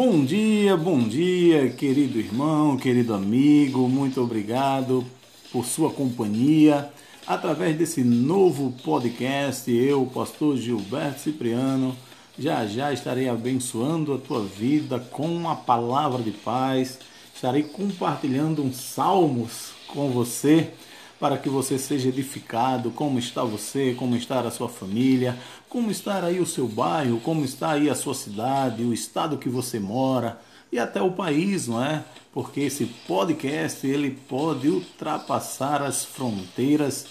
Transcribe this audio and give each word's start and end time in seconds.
Bom 0.00 0.24
dia, 0.24 0.76
bom 0.76 1.00
dia, 1.00 1.70
querido 1.70 2.20
irmão, 2.20 2.76
querido 2.76 3.12
amigo, 3.12 3.88
muito 3.88 4.22
obrigado 4.22 5.04
por 5.50 5.64
sua 5.64 5.90
companhia 5.90 6.88
através 7.26 7.76
desse 7.76 8.04
novo 8.04 8.72
podcast. 8.84 9.68
Eu, 9.68 10.06
pastor 10.06 10.56
Gilberto 10.56 11.22
Cipriano, 11.22 11.96
já 12.38 12.64
já 12.64 12.92
estarei 12.92 13.28
abençoando 13.28 14.14
a 14.14 14.18
tua 14.18 14.40
vida 14.40 15.00
com 15.00 15.48
a 15.48 15.56
palavra 15.56 16.22
de 16.22 16.30
paz, 16.30 17.00
estarei 17.34 17.64
compartilhando 17.64 18.62
uns 18.62 18.76
salmos 18.76 19.72
com 19.88 20.10
você 20.10 20.74
para 21.18 21.36
que 21.36 21.48
você 21.48 21.78
seja 21.78 22.08
edificado. 22.08 22.90
Como 22.90 23.18
está 23.18 23.42
você? 23.42 23.94
Como 23.94 24.16
está 24.16 24.40
a 24.40 24.50
sua 24.50 24.68
família? 24.68 25.36
Como 25.68 25.90
está 25.90 26.24
aí 26.24 26.40
o 26.40 26.46
seu 26.46 26.68
bairro? 26.68 27.20
Como 27.20 27.44
está 27.44 27.72
aí 27.72 27.90
a 27.90 27.94
sua 27.94 28.14
cidade? 28.14 28.82
O 28.82 28.92
estado 28.92 29.38
que 29.38 29.48
você 29.48 29.80
mora? 29.80 30.40
E 30.70 30.78
até 30.78 31.00
o 31.00 31.12
país, 31.12 31.66
não 31.66 31.82
é? 31.82 32.04
Porque 32.32 32.60
esse 32.60 32.84
podcast 33.06 33.86
ele 33.86 34.10
pode 34.28 34.68
ultrapassar 34.68 35.82
as 35.82 36.04
fronteiras 36.04 37.06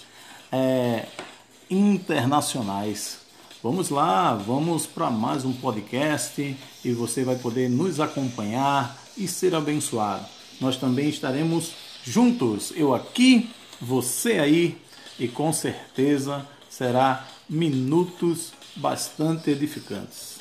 é, 0.50 1.06
internacionais. 1.68 3.18
Vamos 3.62 3.90
lá, 3.90 4.34
vamos 4.34 4.86
para 4.86 5.10
mais 5.10 5.44
um 5.44 5.52
podcast 5.52 6.56
e 6.84 6.92
você 6.92 7.24
vai 7.24 7.36
poder 7.36 7.68
nos 7.68 7.98
acompanhar 7.98 8.96
e 9.16 9.26
ser 9.26 9.54
abençoado. 9.54 10.24
Nós 10.60 10.76
também 10.76 11.08
estaremos 11.08 11.72
juntos, 12.04 12.72
eu 12.76 12.94
aqui 12.94 13.50
você 13.80 14.32
aí 14.38 14.78
e 15.18 15.28
com 15.28 15.52
certeza 15.52 16.46
será 16.68 17.26
minutos 17.48 18.52
bastante 18.76 19.50
edificantes. 19.50 20.38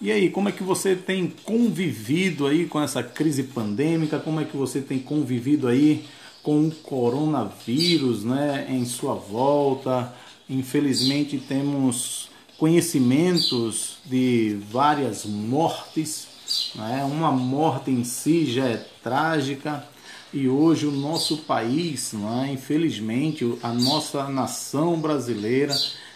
E 0.00 0.12
aí, 0.12 0.28
como 0.28 0.48
é 0.48 0.52
que 0.52 0.62
você 0.62 0.94
tem 0.94 1.32
convivido 1.44 2.46
aí 2.46 2.66
com 2.66 2.80
essa 2.80 3.02
crise 3.02 3.44
pandêmica? 3.44 4.18
Como 4.18 4.40
é 4.40 4.44
que 4.44 4.56
você 4.56 4.80
tem 4.82 4.98
convivido 4.98 5.66
aí 5.66 6.04
com 6.42 6.66
o 6.66 6.70
coronavírus, 6.70 8.22
né, 8.22 8.66
em 8.68 8.84
sua 8.84 9.14
volta? 9.14 10.12
Infelizmente 10.48 11.38
temos 11.38 12.28
conhecimentos 12.58 13.96
de 14.04 14.58
várias 14.70 15.24
mortes 15.24 16.33
né? 16.74 17.04
Uma 17.04 17.30
morte 17.30 17.90
em 17.90 18.04
si 18.04 18.46
já 18.46 18.66
é 18.66 18.86
trágica 19.02 19.86
e 20.32 20.48
hoje 20.48 20.86
o 20.86 20.90
nosso 20.90 21.38
país, 21.38 22.12
né? 22.12 22.50
infelizmente, 22.52 23.56
a 23.62 23.72
nossa 23.72 24.28
nação 24.28 25.00
brasileira, 25.00 25.74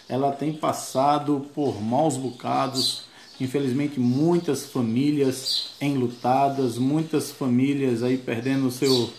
ela 0.09 0.31
tem 0.31 0.51
passado 0.51 1.47
por 1.55 1.81
maus 1.81 2.17
bocados. 2.17 3.03
Infelizmente, 3.39 3.97
muitas 3.97 4.65
famílias 4.65 5.69
enlutadas, 5.79 6.77
muitas 6.77 7.31
famílias 7.31 8.03
aí 8.03 8.17
perdendo 8.17 8.69
seu, 8.69 9.09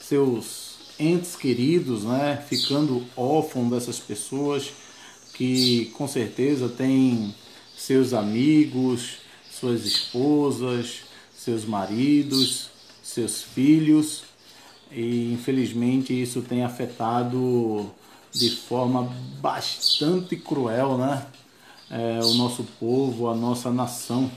seus 0.00 0.76
entes 1.00 1.34
queridos, 1.34 2.04
né? 2.04 2.40
ficando 2.48 3.02
órfãos 3.16 3.70
dessas 3.70 3.98
pessoas 3.98 4.70
que 5.34 5.86
com 5.96 6.06
certeza 6.06 6.68
têm 6.68 7.34
seus 7.76 8.14
amigos, 8.14 9.23
suas 9.58 9.84
esposas, 9.84 11.02
seus 11.34 11.64
maridos, 11.64 12.70
seus 13.02 13.42
filhos, 13.42 14.24
e 14.90 15.32
infelizmente 15.32 16.12
isso 16.12 16.42
tem 16.42 16.64
afetado 16.64 17.90
de 18.32 18.50
forma 18.50 19.12
bastante 19.40 20.36
cruel, 20.36 20.98
né? 20.98 21.26
É, 21.90 22.20
o 22.24 22.34
nosso 22.34 22.64
povo, 22.80 23.28
a 23.28 23.34
nossa 23.34 23.70
nação. 23.70 24.30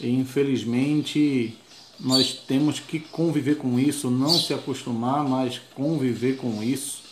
E 0.00 0.08
infelizmente 0.08 1.56
nós 2.00 2.32
temos 2.32 2.80
que 2.80 2.98
conviver 2.98 3.56
com 3.56 3.78
isso, 3.78 4.10
não 4.10 4.30
se 4.30 4.54
acostumar, 4.54 5.24
mas 5.28 5.60
conviver 5.74 6.36
com 6.36 6.62
isso, 6.62 7.02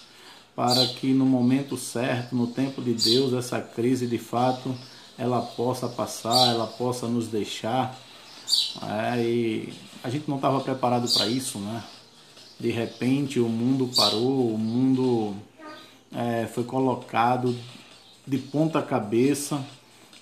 para 0.55 0.87
que 0.87 1.13
no 1.13 1.27
momento 1.27 1.77
certo, 1.77 2.35
no 2.35 2.47
tempo 2.47 2.81
de 2.81 2.95
Deus, 2.95 3.33
essa 3.33 3.61
crise 3.61 4.07
de 4.07 4.19
fato 4.19 4.75
ela 5.19 5.41
possa 5.41 5.89
passar, 5.89 6.49
ela 6.49 6.67
possa 6.67 7.07
nos 7.07 7.29
deixar. 7.29 7.99
É, 8.83 9.23
e 9.23 9.73
a 10.03 10.11
gente 10.11 10.29
não 10.29 10.37
estava 10.37 10.61
preparado 10.61 11.09
para 11.13 11.27
isso, 11.27 11.59
né? 11.59 11.83
De 12.59 12.71
repente 12.71 13.41
o 13.41 13.49
mundo 13.49 13.91
parou, 13.95 14.55
o 14.55 14.59
mundo 14.59 15.35
é, 16.13 16.47
foi 16.47 16.65
colocado 16.65 17.57
de 18.27 18.39
ponta 18.39 18.81
cabeça 18.81 19.65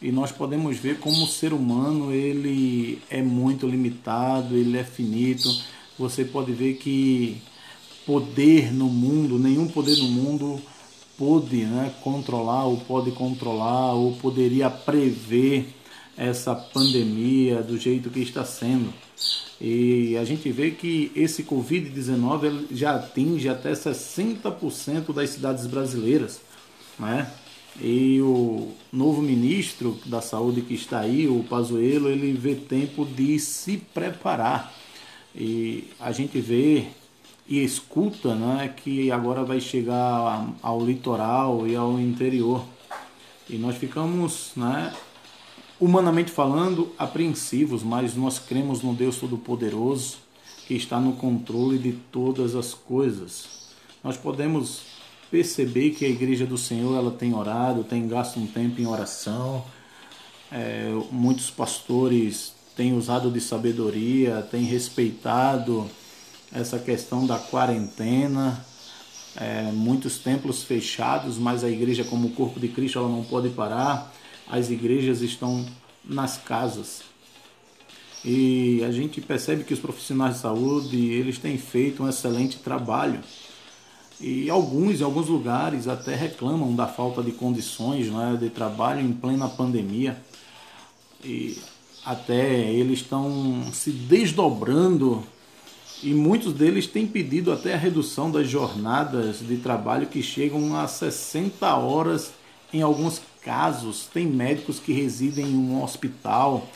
e 0.02 0.10
nós 0.10 0.32
podemos 0.32 0.76
ver 0.76 0.98
como 0.98 1.24
o 1.24 1.28
ser 1.28 1.52
humano 1.52 2.12
ele 2.12 3.00
é 3.08 3.22
muito 3.22 3.66
limitado, 3.66 4.56
ele 4.56 4.76
é 4.76 4.84
finito. 4.84 5.48
Você 5.98 6.24
pode 6.24 6.52
ver 6.52 6.74
que 6.74 7.40
poder 8.04 8.72
no 8.72 8.86
mundo, 8.86 9.38
nenhum 9.38 9.68
poder 9.68 9.96
no 9.98 10.08
mundo 10.08 10.60
pôde 11.16 11.64
né, 11.64 11.92
controlar 12.02 12.64
ou 12.64 12.78
pode 12.78 13.10
controlar 13.12 13.94
ou 13.94 14.12
poderia 14.16 14.68
prever 14.70 15.68
essa 16.16 16.54
pandemia 16.54 17.62
do 17.62 17.78
jeito 17.78 18.10
que 18.10 18.20
está 18.20 18.44
sendo. 18.44 18.92
E 19.60 20.16
a 20.16 20.24
gente 20.24 20.50
vê 20.50 20.70
que 20.70 21.12
esse 21.14 21.44
Covid-19 21.44 22.66
já 22.72 22.96
atinge 22.96 23.48
até 23.48 23.72
60% 23.72 25.12
das 25.12 25.30
cidades 25.30 25.66
brasileiras. 25.66 26.40
Né? 26.98 27.30
E 27.80 28.20
o 28.20 28.72
novo 28.92 29.22
ministro 29.22 29.98
da 30.06 30.20
Saúde 30.20 30.60
que 30.62 30.74
está 30.74 31.00
aí, 31.00 31.28
o 31.28 31.44
Pazuello, 31.44 32.08
ele 32.08 32.32
vê 32.32 32.54
tempo 32.54 33.04
de 33.04 33.38
se 33.38 33.78
preparar. 33.78 34.74
E 35.34 35.84
a 35.98 36.12
gente 36.12 36.40
vê 36.40 36.86
e 37.46 37.62
escuta 37.62 38.34
né, 38.34 38.72
que 38.74 39.10
agora 39.10 39.44
vai 39.44 39.60
chegar 39.60 40.48
ao 40.62 40.84
litoral 40.84 41.66
e 41.66 41.76
ao 41.76 41.98
interior. 42.00 42.64
E 43.48 43.56
nós 43.56 43.76
ficamos, 43.76 44.52
né, 44.56 44.94
humanamente 45.78 46.30
falando, 46.30 46.92
apreensivos, 46.98 47.82
mas 47.82 48.16
nós 48.16 48.38
cremos 48.38 48.82
no 48.82 48.94
Deus 48.94 49.18
Todo-Poderoso 49.18 50.24
que 50.66 50.74
está 50.74 50.98
no 50.98 51.12
controle 51.12 51.78
de 51.78 51.92
todas 51.92 52.54
as 52.54 52.72
coisas. 52.72 53.68
Nós 54.02 54.16
podemos 54.16 54.82
perceber 55.30 55.90
que 55.90 56.06
a 56.06 56.08
Igreja 56.08 56.46
do 56.46 56.56
Senhor 56.56 56.96
ela 56.96 57.10
tem 57.10 57.34
orado, 57.34 57.84
tem 57.84 58.08
gasto 58.08 58.40
um 58.40 58.46
tempo 58.46 58.80
em 58.80 58.86
oração. 58.86 59.62
É, 60.50 60.90
muitos 61.10 61.50
pastores 61.50 62.54
têm 62.74 62.96
usado 62.96 63.30
de 63.30 63.40
sabedoria, 63.40 64.40
têm 64.50 64.62
respeitado 64.62 65.90
essa 66.54 66.78
questão 66.78 67.26
da 67.26 67.36
quarentena, 67.36 68.64
é, 69.36 69.62
muitos 69.72 70.18
templos 70.18 70.62
fechados, 70.62 71.36
mas 71.36 71.64
a 71.64 71.68
igreja, 71.68 72.04
como 72.04 72.28
o 72.28 72.30
corpo 72.30 72.60
de 72.60 72.68
Cristo, 72.68 72.98
ela 73.00 73.08
não 73.08 73.24
pode 73.24 73.48
parar. 73.50 74.14
As 74.48 74.70
igrejas 74.70 75.20
estão 75.20 75.66
nas 76.04 76.36
casas. 76.38 77.02
E 78.24 78.82
a 78.84 78.92
gente 78.92 79.20
percebe 79.20 79.64
que 79.64 79.74
os 79.74 79.80
profissionais 79.80 80.36
de 80.36 80.40
saúde, 80.40 80.96
eles 80.96 81.38
têm 81.38 81.58
feito 81.58 82.04
um 82.04 82.08
excelente 82.08 82.58
trabalho. 82.58 83.20
E 84.20 84.48
alguns, 84.48 85.00
em 85.00 85.04
alguns 85.04 85.28
lugares, 85.28 85.88
até 85.88 86.14
reclamam 86.14 86.74
da 86.74 86.86
falta 86.86 87.22
de 87.22 87.32
condições 87.32 88.08
né, 88.10 88.38
de 88.40 88.48
trabalho 88.48 89.00
em 89.00 89.12
plena 89.12 89.48
pandemia. 89.48 90.16
E 91.22 91.58
até 92.04 92.70
eles 92.70 93.00
estão 93.00 93.64
se 93.72 93.90
desdobrando 93.90 95.26
e 96.04 96.12
muitos 96.12 96.52
deles 96.52 96.86
têm 96.86 97.06
pedido 97.06 97.50
até 97.50 97.72
a 97.72 97.78
redução 97.78 98.30
das 98.30 98.48
jornadas 98.48 99.38
de 99.38 99.56
trabalho 99.56 100.06
que 100.06 100.22
chegam 100.22 100.76
a 100.76 100.86
60 100.86 101.74
horas 101.76 102.32
em 102.72 102.82
alguns 102.82 103.22
casos. 103.42 104.06
Tem 104.12 104.26
médicos 104.26 104.78
que 104.78 104.92
residem 104.92 105.46
em 105.46 105.56
um 105.56 105.82
hospital. 105.82 106.68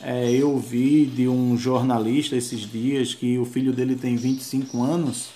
É, 0.00 0.30
eu 0.30 0.56
vi 0.58 1.04
de 1.04 1.26
um 1.26 1.58
jornalista 1.58 2.36
esses 2.36 2.60
dias 2.60 3.14
que 3.14 3.36
o 3.36 3.44
filho 3.44 3.72
dele 3.72 3.96
tem 3.96 4.14
25 4.14 4.80
anos 4.80 5.30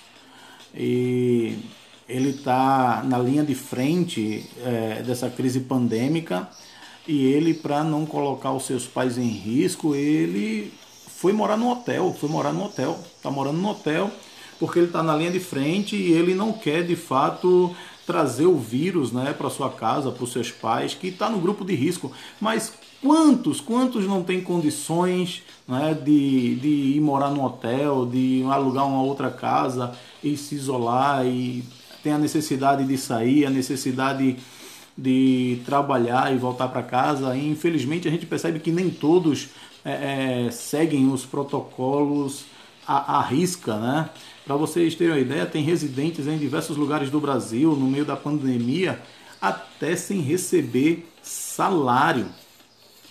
e 0.73 1.57
ele 2.07 2.29
está 2.29 3.03
na 3.05 3.17
linha 3.17 3.43
de 3.43 3.55
frente 3.55 4.49
é, 4.63 5.03
dessa 5.03 5.29
crise 5.29 5.59
pandêmica 5.59 6.47
e 7.05 7.25
ele, 7.25 7.53
para 7.53 7.83
não 7.83 8.05
colocar 8.05 8.53
os 8.53 8.65
seus 8.65 8.85
pais 8.85 9.17
em 9.17 9.27
risco, 9.27 9.93
ele 9.93 10.71
foi 11.23 11.31
morar 11.31 11.55
no 11.55 11.71
hotel, 11.71 12.13
foi 12.19 12.27
morar 12.27 12.51
no 12.51 12.65
hotel, 12.65 12.99
está 13.15 13.31
morando 13.31 13.57
no 13.57 13.69
hotel 13.69 14.11
porque 14.59 14.77
ele 14.77 14.87
está 14.87 15.01
na 15.01 15.15
linha 15.15 15.31
de 15.31 15.39
frente 15.39 15.95
e 15.95 16.11
ele 16.11 16.35
não 16.35 16.51
quer 16.51 16.85
de 16.85 16.97
fato 16.97 17.73
trazer 18.05 18.45
o 18.45 18.57
vírus 18.57 19.13
né, 19.13 19.31
para 19.31 19.49
sua 19.49 19.69
casa, 19.69 20.11
para 20.11 20.21
os 20.21 20.33
seus 20.33 20.51
pais, 20.51 20.93
que 20.93 21.07
está 21.07 21.29
no 21.29 21.39
grupo 21.39 21.63
de 21.63 21.75
risco. 21.75 22.11
Mas 22.41 22.73
quantos, 23.01 23.61
quantos 23.61 24.05
não 24.05 24.21
têm 24.21 24.41
condições 24.41 25.43
né, 25.65 25.93
de, 25.93 26.55
de 26.55 26.67
ir 26.97 26.99
morar 26.99 27.29
no 27.29 27.45
hotel, 27.45 28.05
de 28.05 28.43
alugar 28.51 28.85
uma 28.85 29.01
outra 29.01 29.31
casa 29.31 29.93
e 30.21 30.35
se 30.35 30.55
isolar 30.55 31.25
e 31.25 31.63
tem 32.03 32.11
a 32.11 32.17
necessidade 32.17 32.83
de 32.83 32.97
sair, 32.97 33.45
a 33.45 33.49
necessidade 33.49 34.35
de 34.97 35.61
trabalhar 35.65 36.33
e 36.33 36.37
voltar 36.37 36.67
para 36.67 36.83
casa. 36.83 37.33
E, 37.33 37.49
infelizmente, 37.49 38.09
a 38.09 38.11
gente 38.11 38.25
percebe 38.25 38.59
que 38.59 38.71
nem 38.71 38.89
todos 38.89 39.47
é, 39.85 40.45
é, 40.47 40.51
seguem 40.51 41.11
os 41.11 41.25
protocolos 41.25 42.45
à, 42.87 43.17
à 43.17 43.21
risca, 43.21 43.77
né? 43.77 44.09
Para 44.45 44.55
vocês 44.55 44.95
terem 44.95 45.13
uma 45.13 45.19
ideia, 45.19 45.45
tem 45.45 45.63
residentes 45.63 46.27
em 46.27 46.37
diversos 46.37 46.75
lugares 46.75 47.09
do 47.09 47.19
Brasil, 47.19 47.75
no 47.75 47.87
meio 47.87 48.05
da 48.05 48.15
pandemia, 48.15 49.01
até 49.41 49.95
sem 49.95 50.19
receber 50.19 51.09
salário. 51.21 52.27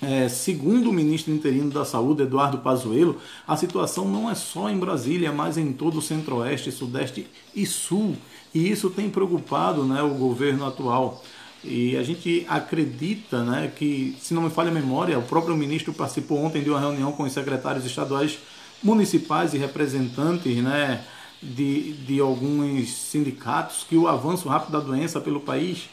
É, 0.01 0.29
segundo 0.29 0.91
o 0.91 0.93
ministro 0.93 1.33
interino 1.33 1.71
da 1.71 1.85
Saúde, 1.85 2.23
Eduardo 2.23 2.59
Pazuello, 2.59 3.19
a 3.47 3.57
situação 3.57 4.09
não 4.09 4.29
é 4.29 4.35
só 4.35 4.69
em 4.69 4.77
Brasília, 4.77 5.31
mas 5.31 5.57
em 5.57 5.73
todo 5.73 5.99
o 5.99 6.03
centro-oeste, 6.03 6.73
sudeste 6.73 7.27
e 7.55 7.65
sul. 7.65 8.17
E 8.53 8.69
isso 8.69 8.91
tem 8.91 9.09
preocupado 9.09 9.85
né, 9.85 10.03
o 10.03 10.15
governo 10.15 10.67
atual. 10.67 11.23
E 11.65 11.97
a 11.97 12.03
gente 12.03 12.45
acredita 12.49 13.45
né, 13.45 13.73
que, 13.75 14.17
se 14.21 14.35
não 14.35 14.43
me 14.43 14.51
falha 14.51 14.71
a 14.71 14.75
memória, 14.75 15.19
o 15.19 15.23
próprio 15.23 15.57
ministro 15.57 15.93
participou 15.93 16.45
ontem 16.45 16.63
de 16.63 16.71
uma 16.71 16.81
reunião 16.81 17.13
com 17.13 17.23
os 17.23 17.33
secretários 17.33 17.85
estaduais 17.85 18.39
municipais 18.83 19.55
e 19.55 19.59
representantes 19.59 20.57
né, 20.57 21.05
de, 21.41 21.93
de 21.93 22.21
alguns 22.21 22.91
sindicatos 22.91 23.87
que 23.89 23.97
o 23.97 24.09
avanço 24.09 24.49
rápido 24.49 24.73
da 24.73 24.81
doença 24.81 25.21
pelo 25.21 25.41
país 25.41 25.89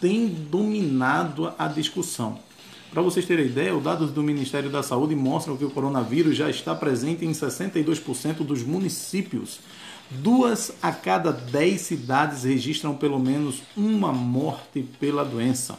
tem 0.00 0.28
dominado 0.28 1.52
a 1.58 1.66
discussão. 1.66 2.38
Para 2.90 3.02
vocês 3.02 3.26
terem 3.26 3.46
ideia, 3.46 3.76
os 3.76 3.82
dados 3.82 4.10
do 4.10 4.22
Ministério 4.22 4.70
da 4.70 4.82
Saúde 4.82 5.14
mostram 5.14 5.56
que 5.56 5.64
o 5.64 5.70
coronavírus 5.70 6.36
já 6.36 6.48
está 6.48 6.74
presente 6.74 7.24
em 7.24 7.32
62% 7.32 8.36
dos 8.38 8.62
municípios. 8.62 9.60
Duas 10.10 10.72
a 10.80 10.90
cada 10.90 11.30
dez 11.30 11.82
cidades 11.82 12.44
registram 12.44 12.94
pelo 12.94 13.18
menos 13.18 13.62
uma 13.76 14.12
morte 14.12 14.82
pela 14.98 15.24
doença. 15.24 15.78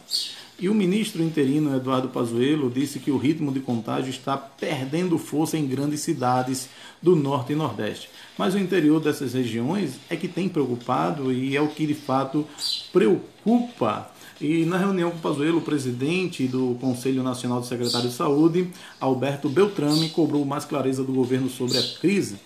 E 0.58 0.68
o 0.68 0.74
ministro 0.74 1.22
interino 1.22 1.74
Eduardo 1.74 2.08
Pazuello 2.08 2.70
disse 2.70 2.98
que 2.98 3.10
o 3.10 3.16
ritmo 3.16 3.50
de 3.50 3.60
contágio 3.60 4.10
está 4.10 4.36
perdendo 4.36 5.18
força 5.18 5.56
em 5.56 5.66
grandes 5.66 6.00
cidades 6.00 6.68
do 7.02 7.16
norte 7.16 7.54
e 7.54 7.56
nordeste. 7.56 8.10
Mas 8.38 8.54
o 8.54 8.58
interior 8.58 9.00
dessas 9.00 9.32
regiões 9.32 9.98
é 10.08 10.14
que 10.14 10.28
tem 10.28 10.48
preocupado 10.48 11.32
e 11.32 11.56
é 11.56 11.60
o 11.60 11.68
que 11.68 11.86
de 11.86 11.94
fato 11.94 12.46
preocupa 12.92 14.10
e 14.40 14.64
na 14.64 14.78
reunião 14.78 15.10
com 15.10 15.18
Pazuello, 15.18 15.58
o 15.58 15.62
presidente 15.62 16.48
do 16.48 16.74
Conselho 16.80 17.22
Nacional 17.22 17.60
do 17.60 17.66
Secretário 17.66 18.08
de 18.08 18.14
Saúde, 18.14 18.70
Alberto 18.98 19.50
Beltrame, 19.50 20.08
cobrou 20.08 20.46
mais 20.46 20.64
clareza 20.64 21.04
do 21.04 21.12
governo 21.12 21.50
sobre 21.50 21.76
a 21.76 21.82
crise. 22.00 22.36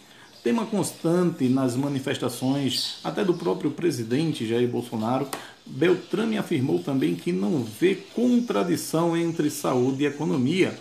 Tema 0.44 0.66
constante 0.66 1.48
nas 1.48 1.74
manifestações, 1.74 2.98
até 3.02 3.24
do 3.24 3.32
próprio 3.32 3.70
presidente 3.70 4.46
Jair 4.46 4.68
Bolsonaro, 4.68 5.26
Beltrame 5.64 6.36
afirmou 6.36 6.80
também 6.80 7.14
que 7.14 7.32
não 7.32 7.64
vê 7.64 7.94
contradição 7.94 9.16
entre 9.16 9.48
saúde 9.48 10.02
e 10.02 10.06
economia. 10.06 10.78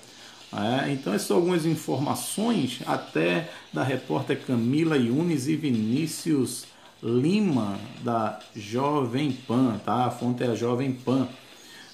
É, 0.51 0.91
então, 0.91 1.13
essas 1.13 1.29
são 1.29 1.37
algumas 1.37 1.65
informações 1.65 2.81
até 2.85 3.49
da 3.71 3.83
repórter 3.83 4.41
Camila 4.45 4.97
Yunes 4.97 5.47
e 5.47 5.55
Vinícius 5.55 6.65
Lima, 7.01 7.79
da 8.03 8.41
Jovem 8.53 9.31
Pan, 9.31 9.79
tá? 9.85 10.07
A 10.07 10.11
fonte 10.11 10.43
é 10.43 10.47
a 10.47 10.55
Jovem 10.55 10.91
Pan. 10.91 11.29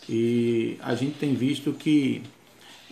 E 0.09 0.75
a 0.81 0.95
gente 0.95 1.19
tem 1.19 1.35
visto 1.35 1.71
que 1.71 2.23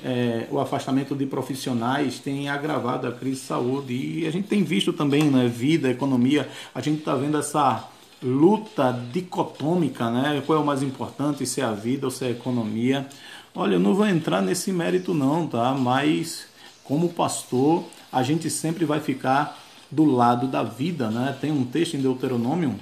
é, 0.04 0.48
o 0.52 0.60
afastamento 0.60 1.16
de 1.16 1.26
profissionais 1.26 2.20
tem 2.20 2.50
agravado 2.50 3.08
a 3.08 3.12
crise 3.12 3.42
de 3.42 3.48
saúde. 3.48 3.94
E 3.94 4.28
a 4.28 4.32
gente 4.32 4.48
tem 4.48 4.64
visto 4.64 4.94
também, 4.94 5.24
né, 5.24 5.48
vida, 5.48 5.90
economia, 5.90 6.48
a 6.74 6.82
gente 6.82 7.00
está 7.00 7.16
vendo 7.16 7.38
essa 7.38 7.90
luta 8.22 8.92
dicotômica, 9.12 10.10
né? 10.10 10.42
Qual 10.46 10.58
é 10.58 10.62
o 10.62 10.66
mais 10.66 10.82
importante, 10.82 11.46
se 11.46 11.62
é 11.62 11.64
a 11.64 11.72
vida 11.72 12.08
ou 12.08 12.12
se 12.12 12.26
é 12.26 12.28
a 12.30 12.32
economia. 12.32 13.08
Olha, 13.54 13.76
eu 13.76 13.80
não 13.80 13.94
vou 13.94 14.08
entrar 14.08 14.42
nesse 14.42 14.72
mérito 14.72 15.14
não, 15.14 15.48
tá? 15.48 15.74
Mas 15.74 16.48
como 16.84 17.10
pastor, 17.10 17.84
a 18.12 18.24
gente 18.24 18.50
sempre 18.50 18.86
vai 18.86 19.00
ficar 19.00 19.62
do 19.92 20.06
lado 20.06 20.48
da 20.48 20.64
vida. 20.64 21.10
Né? 21.10 21.36
Tem 21.40 21.52
um 21.52 21.66
texto 21.66 21.96
em 21.96 22.02
Deuteronômio 22.02 22.76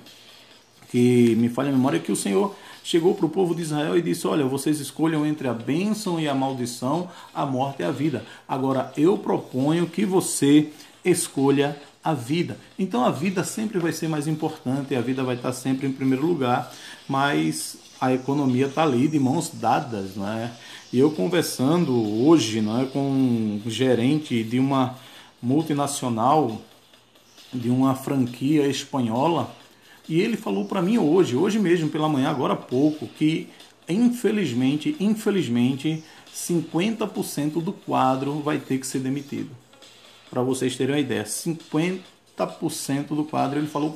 que 0.90 1.36
me 1.38 1.50
falha 1.50 1.70
a 1.70 1.72
memória 1.72 2.00
que 2.00 2.12
o 2.12 2.16
Senhor 2.16 2.56
chegou 2.86 3.16
para 3.16 3.26
o 3.26 3.30
povo 3.30 3.56
de 3.56 3.64
Israel 3.64 3.98
e 3.98 4.02
disse: 4.02 4.28
Olha, 4.28 4.46
vocês 4.46 4.80
escolham 4.80 5.26
entre 5.26 5.48
a 5.48 5.54
bênção 5.54 6.20
e 6.20 6.30
a 6.30 6.36
maldição, 6.36 7.10
a 7.34 7.46
morte 7.46 7.82
e 7.82 7.84
a 7.84 7.92
vida. 7.92 8.24
Agora 8.48 8.94
eu 8.96 9.18
proponho 9.18 9.88
que 9.88 10.06
você 10.06 10.70
escolha 11.04 11.76
a 12.04 12.14
vida. 12.14 12.58
Então 12.78 13.04
a 13.04 13.10
vida 13.10 13.44
sempre 13.44 13.80
vai 13.80 13.92
ser 13.92 14.08
mais 14.08 14.28
importante, 14.28 14.96
a 14.96 15.02
vida 15.02 15.24
vai 15.24 15.36
estar 15.36 15.52
sempre 15.52 15.88
em 15.88 15.92
primeiro 15.92 16.26
lugar, 16.26 16.72
mas 17.10 17.78
a 18.00 18.14
economia 18.14 18.68
está 18.68 18.84
ali 18.84 19.08
de 19.08 19.20
mãos 19.20 19.50
dadas, 19.52 20.16
não 20.16 20.30
é? 20.30 20.52
E 20.94 21.00
eu 21.00 21.10
conversando 21.10 21.92
hoje, 22.24 22.62
não 22.62 22.80
é, 22.80 22.86
com 22.86 23.00
um 23.00 23.62
gerente 23.66 24.44
de 24.44 24.60
uma 24.60 24.96
multinacional 25.42 26.62
de 27.52 27.70
uma 27.70 27.96
franquia 27.96 28.68
espanhola 28.68 29.54
e 30.08 30.22
ele 30.22 30.38
falou 30.38 30.66
para 30.66 30.82
mim 30.82 30.98
hoje, 30.98 31.36
hoje 31.36 31.58
mesmo 31.60 31.90
pela 31.90 32.08
manhã, 32.08 32.30
agora 32.30 32.54
há 32.54 32.58
pouco, 32.58 33.08
que 33.08 33.50
infelizmente, 33.88 34.96
infelizmente, 35.00 36.04
50% 36.34 37.62
do 37.62 37.72
quadro 37.72 38.42
vai 38.42 38.60
ter 38.60 38.80
que 38.80 38.88
ser 38.88 39.00
demitido. 39.00 39.50
Para 40.30 40.42
vocês 40.42 40.76
terem 40.76 40.96
uma 40.96 41.02
ideia, 41.02 41.24
50% 41.24 42.00
do 43.10 43.24
quadro, 43.24 43.60
ele 43.60 43.68
falou 43.68 43.96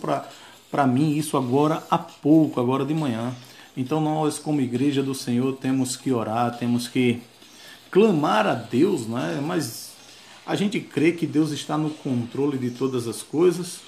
para 0.71 0.87
mim 0.87 1.15
isso 1.15 1.35
agora 1.37 1.83
há 1.89 1.97
pouco, 1.97 2.59
agora 2.59 2.85
de 2.85 2.93
manhã. 2.93 3.35
Então 3.75 3.99
nós, 3.99 4.39
como 4.39 4.61
igreja 4.61 5.03
do 5.03 5.13
Senhor, 5.13 5.55
temos 5.57 5.95
que 5.95 6.11
orar, 6.11 6.57
temos 6.57 6.87
que 6.87 7.21
clamar 7.91 8.47
a 8.47 8.53
Deus, 8.53 9.07
né? 9.07 9.41
mas 9.45 9.91
a 10.45 10.55
gente 10.55 10.79
crê 10.79 11.11
que 11.11 11.27
Deus 11.27 11.51
está 11.51 11.77
no 11.77 11.89
controle 11.89 12.57
de 12.57 12.71
todas 12.71 13.07
as 13.07 13.21
coisas 13.21 13.79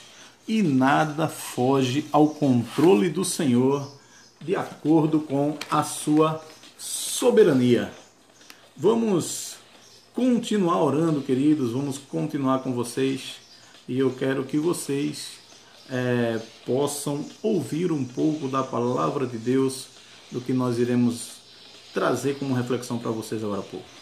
e 0.48 0.62
nada 0.62 1.28
foge 1.28 2.06
ao 2.12 2.30
controle 2.30 3.10
do 3.10 3.24
Senhor 3.24 3.92
de 4.40 4.56
acordo 4.56 5.20
com 5.20 5.58
a 5.70 5.84
sua 5.84 6.44
soberania. 6.78 7.92
Vamos 8.76 9.56
continuar 10.14 10.82
orando, 10.82 11.22
queridos, 11.22 11.72
vamos 11.72 11.98
continuar 11.98 12.60
com 12.60 12.74
vocês 12.74 13.36
e 13.88 14.00
eu 14.00 14.12
quero 14.12 14.44
que 14.44 14.58
vocês 14.58 15.40
é, 15.90 16.40
possam 16.66 17.24
ouvir 17.44 17.92
um 17.92 18.04
pouco 18.04 18.48
da 18.48 18.64
palavra 18.64 19.28
de 19.28 19.38
Deus, 19.38 19.88
do 20.32 20.40
que 20.40 20.54
nós 20.54 20.80
iremos 20.80 21.42
trazer 21.94 22.40
como 22.40 22.54
reflexão 22.54 22.98
para 22.98 23.12
vocês 23.12 23.44
agora 23.44 23.60
há 23.60 23.64
pouco. 23.64 24.01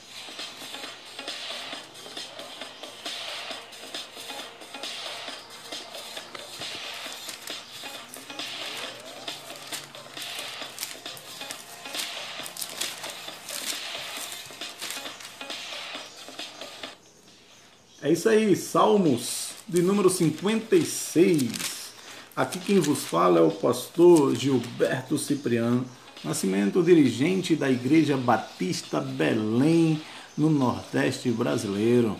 É 18.02 18.10
isso 18.10 18.30
aí, 18.30 18.56
Salmos 18.56 19.50
de 19.68 19.82
número 19.82 20.10
56. 20.10 21.92
Aqui 22.34 22.58
quem 22.58 22.80
vos 22.80 23.04
fala 23.04 23.40
é 23.40 23.44
o 23.44 23.52
pastor 23.52 24.34
Gilberto 24.38 25.18
Cipriano, 25.18 25.84
nascimento 26.24 26.82
dirigente 26.82 27.58
da 27.58 27.70
Igreja 27.70 28.16
Batista 28.16 29.02
Belém, 29.02 30.02
no 30.38 30.50
Nordeste 30.50 31.30
brasileiro. 31.30 32.16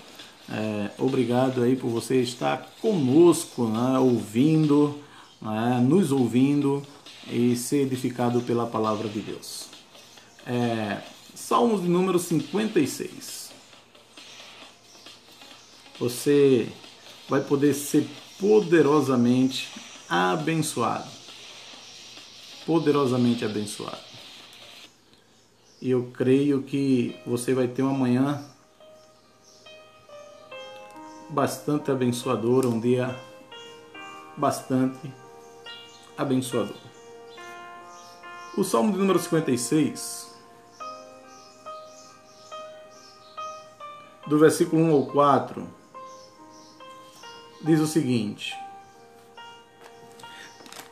É, 0.52 0.90
obrigado 0.98 1.64
aí 1.64 1.78
por 1.78 1.90
você 1.90 2.18
estar 2.18 2.74
conosco, 2.82 3.66
né, 3.70 3.98
ouvindo, 4.00 5.00
né, 5.42 5.80
nos 5.82 6.12
ouvindo 6.12 6.84
e 7.32 7.56
ser 7.56 7.84
edificado 7.84 8.42
pela 8.42 8.68
palavra 8.68 9.08
de 9.08 9.22
Deus. 9.22 9.68
É, 10.46 10.98
Salmos 11.34 11.82
de 11.82 11.88
número 11.88 12.20
56 12.20 13.39
você 16.00 16.72
vai 17.28 17.42
poder 17.42 17.74
ser 17.74 18.08
poderosamente 18.40 19.70
abençoado. 20.08 21.10
Poderosamente 22.66 23.44
abençoado. 23.44 24.10
E 25.82 25.92
eu 25.92 26.12
creio 26.14 26.64
que 26.64 27.16
você 27.26 27.54
vai 27.54 27.68
ter 27.68 27.82
uma 27.82 27.94
manhã 27.94 28.44
bastante 31.30 31.92
abençoadora, 31.92 32.68
um 32.68 32.80
dia 32.80 33.18
bastante 34.36 35.12
abençoador. 36.18 36.76
O 38.58 38.64
Salmo 38.64 38.92
de 38.92 38.98
número 38.98 39.20
56, 39.20 40.36
do 44.28 44.38
versículo 44.38 44.82
1 44.84 44.92
ao 44.92 45.06
4, 45.08 45.79
diz 47.62 47.80
o 47.80 47.88
seguinte: 47.88 48.56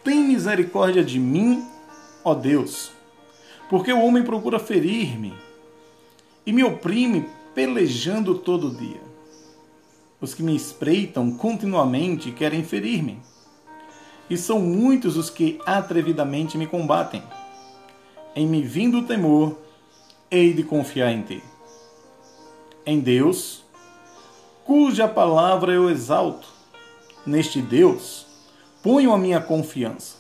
Tem 0.04 0.20
misericórdia 0.20 1.04
de 1.04 1.20
mim, 1.20 1.66
ó 2.24 2.34
Deus, 2.34 2.92
Porque 3.70 3.92
o 3.92 4.02
homem 4.02 4.24
procura 4.24 4.60
ferir-me 4.60 5.34
e 6.46 6.54
me 6.54 6.64
oprime 6.64 7.30
pelejando 7.54 8.36
todo 8.36 8.76
dia. 8.76 9.02
Os 10.22 10.34
que 10.34 10.42
me 10.42 10.56
espreitam 10.56 11.32
continuamente 11.32 12.32
querem 12.32 12.64
ferir-me. 12.64 13.20
E 14.30 14.38
são 14.38 14.60
muitos 14.60 15.18
os 15.18 15.30
que 15.30 15.60
atrevidamente 15.66 16.58
me 16.58 16.66
combatem. 16.66 17.22
Em 18.36 18.48
me 18.48 18.62
vindo 18.62 19.00
o 19.00 19.04
temor, 19.04 19.58
hei 20.32 20.54
de 20.54 20.64
confiar 20.64 21.12
em 21.12 21.22
ti. 21.22 21.44
Em 22.86 23.00
Deus, 23.00 23.64
cuja 24.64 25.08
palavra 25.08 25.74
eu 25.74 25.90
exalto. 25.90 26.57
Neste 27.28 27.62
Deus, 27.62 28.26
ponho 28.82 29.12
a 29.12 29.18
minha 29.18 29.42
confiança 29.42 30.16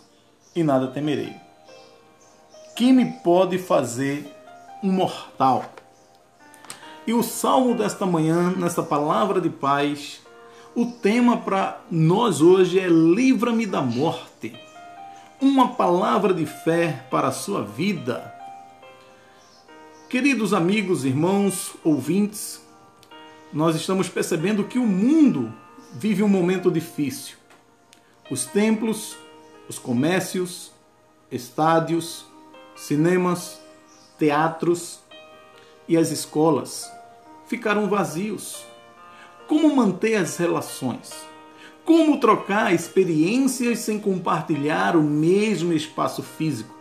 e 0.54 0.62
nada 0.62 0.88
temerei. 0.88 1.34
Que 2.76 2.92
me 2.92 3.06
pode 3.24 3.58
fazer 3.58 4.30
um 4.84 4.92
mortal? 4.92 5.72
E 7.08 7.14
o 7.14 7.24
salmo 7.24 7.76
desta 7.76 8.06
manhã, 8.06 8.54
nessa 8.58 8.84
palavra 8.84 9.40
de 9.40 9.50
paz, 9.50 10.22
o 10.76 10.86
tema 10.86 11.38
para 11.38 11.80
nós 11.90 12.42
hoje 12.42 12.78
é 12.78 12.90
Livra-me 12.90 13.66
da 13.66 13.82
morte. 13.82 14.54
Uma 15.40 15.76
palavra 15.76 16.34
de 16.34 16.46
fé 16.46 17.06
para 17.10 17.30
a 17.30 17.32
sua 17.32 17.64
vida. 17.64 18.34
Queridos 20.10 20.54
amigos, 20.54 21.06
irmãos, 21.06 21.74
ouvintes, 21.86 22.62
nós 23.54 23.78
estamos 23.78 24.10
percebendo 24.10 24.66
que 24.66 24.78
o 24.78 24.86
mundo 24.86 25.54
vive 25.98 26.22
um 26.22 26.28
momento 26.28 26.70
difícil. 26.70 27.38
Os 28.30 28.46
templos, 28.46 29.18
os 29.68 29.80
comércios, 29.80 30.72
estádios, 31.32 32.24
cinemas, 32.76 33.60
teatros 34.20 35.00
e 35.88 35.98
as 35.98 36.12
escolas 36.12 36.88
ficaram 37.48 37.90
vazios. 37.90 38.64
Como 39.48 39.76
manter 39.76 40.18
as 40.18 40.38
relações? 40.38 41.16
Como 41.84 42.20
trocar 42.20 42.76
experiências 42.76 43.80
sem 43.80 44.00
compartilhar 44.00 44.96
o 44.96 45.02
mesmo 45.02 45.74
espaço 45.74 46.22
físico? 46.22 46.76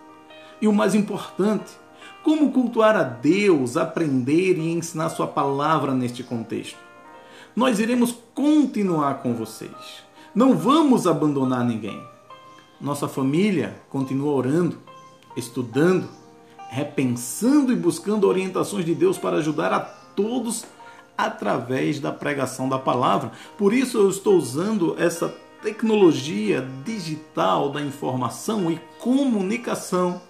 E 0.61 0.69
o 0.69 0.73
mais 0.73 0.95
importante, 0.95 1.73
como 2.23 2.53
cultuar 2.53 2.95
a 2.95 3.03
Deus, 3.03 3.79
aprender 3.79 4.59
e 4.59 4.73
ensinar 4.73 5.09
Sua 5.09 5.27
palavra 5.27 5.95
neste 5.95 6.23
contexto? 6.23 6.86
Nós 7.57 7.81
iremos 7.81 8.15
continuar 8.35 9.23
com 9.23 9.33
vocês. 9.33 10.05
Não 10.35 10.55
vamos 10.55 11.07
abandonar 11.07 11.65
ninguém. 11.65 11.99
Nossa 12.79 13.09
família 13.09 13.81
continua 13.89 14.31
orando, 14.31 14.79
estudando, 15.35 16.07
repensando 16.69 17.73
e 17.73 17.77
buscando 17.77 18.29
orientações 18.29 18.85
de 18.85 18.95
Deus 18.95 19.17
para 19.17 19.39
ajudar 19.39 19.73
a 19.73 19.81
todos 19.81 20.67
através 21.17 21.99
da 21.99 22.13
pregação 22.13 22.69
da 22.69 22.79
palavra. 22.79 23.33
Por 23.57 23.73
isso 23.73 23.97
eu 23.97 24.11
estou 24.11 24.37
usando 24.37 24.95
essa 24.99 25.35
tecnologia 25.63 26.61
digital 26.85 27.71
da 27.71 27.81
informação 27.81 28.71
e 28.71 28.79
comunicação 29.01 30.21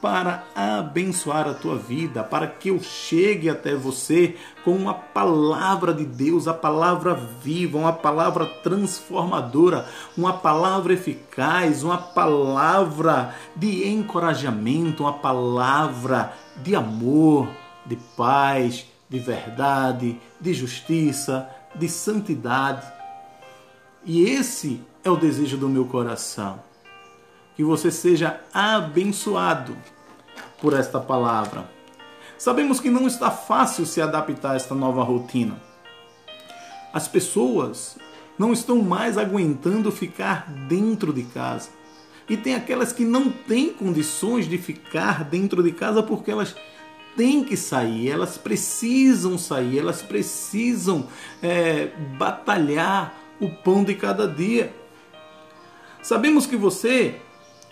para 0.00 0.44
abençoar 0.54 1.48
a 1.48 1.54
tua 1.54 1.76
vida, 1.76 2.22
para 2.22 2.46
que 2.46 2.68
eu 2.68 2.80
chegue 2.80 3.50
até 3.50 3.74
você 3.74 4.36
com 4.64 4.72
uma 4.72 4.94
palavra 4.94 5.92
de 5.92 6.04
Deus, 6.04 6.46
a 6.46 6.54
palavra 6.54 7.14
viva, 7.14 7.78
uma 7.78 7.92
palavra 7.92 8.46
transformadora, 8.62 9.86
uma 10.16 10.32
palavra 10.32 10.92
eficaz, 10.92 11.82
uma 11.82 11.98
palavra 11.98 13.34
de 13.56 13.88
encorajamento, 13.88 15.02
uma 15.02 15.14
palavra 15.14 16.32
de 16.62 16.76
amor, 16.76 17.48
de 17.84 17.96
paz, 18.16 18.86
de 19.08 19.18
verdade, 19.18 20.20
de 20.40 20.54
justiça, 20.54 21.48
de 21.74 21.88
santidade. 21.88 22.86
E 24.04 24.22
esse 24.22 24.80
é 25.02 25.10
o 25.10 25.16
desejo 25.16 25.56
do 25.56 25.68
meu 25.68 25.86
coração. 25.86 26.67
Que 27.58 27.64
você 27.64 27.90
seja 27.90 28.38
abençoado 28.54 29.76
por 30.60 30.74
esta 30.74 31.00
palavra. 31.00 31.68
Sabemos 32.38 32.78
que 32.78 32.88
não 32.88 33.08
está 33.08 33.32
fácil 33.32 33.84
se 33.84 34.00
adaptar 34.00 34.52
a 34.52 34.54
esta 34.54 34.76
nova 34.76 35.02
rotina. 35.02 35.60
As 36.92 37.08
pessoas 37.08 37.98
não 38.38 38.52
estão 38.52 38.80
mais 38.80 39.18
aguentando 39.18 39.90
ficar 39.90 40.48
dentro 40.68 41.12
de 41.12 41.24
casa. 41.24 41.70
E 42.28 42.36
tem 42.36 42.54
aquelas 42.54 42.92
que 42.92 43.04
não 43.04 43.28
têm 43.28 43.72
condições 43.72 44.48
de 44.48 44.56
ficar 44.56 45.24
dentro 45.24 45.60
de 45.60 45.72
casa 45.72 46.00
porque 46.00 46.30
elas 46.30 46.54
têm 47.16 47.42
que 47.42 47.56
sair, 47.56 48.08
elas 48.08 48.38
precisam 48.38 49.36
sair, 49.36 49.80
elas 49.80 50.00
precisam 50.00 51.08
é, 51.42 51.88
batalhar 52.16 53.18
o 53.40 53.50
pão 53.50 53.82
de 53.82 53.96
cada 53.96 54.28
dia. 54.28 54.72
Sabemos 56.00 56.46
que 56.46 56.56
você 56.56 57.20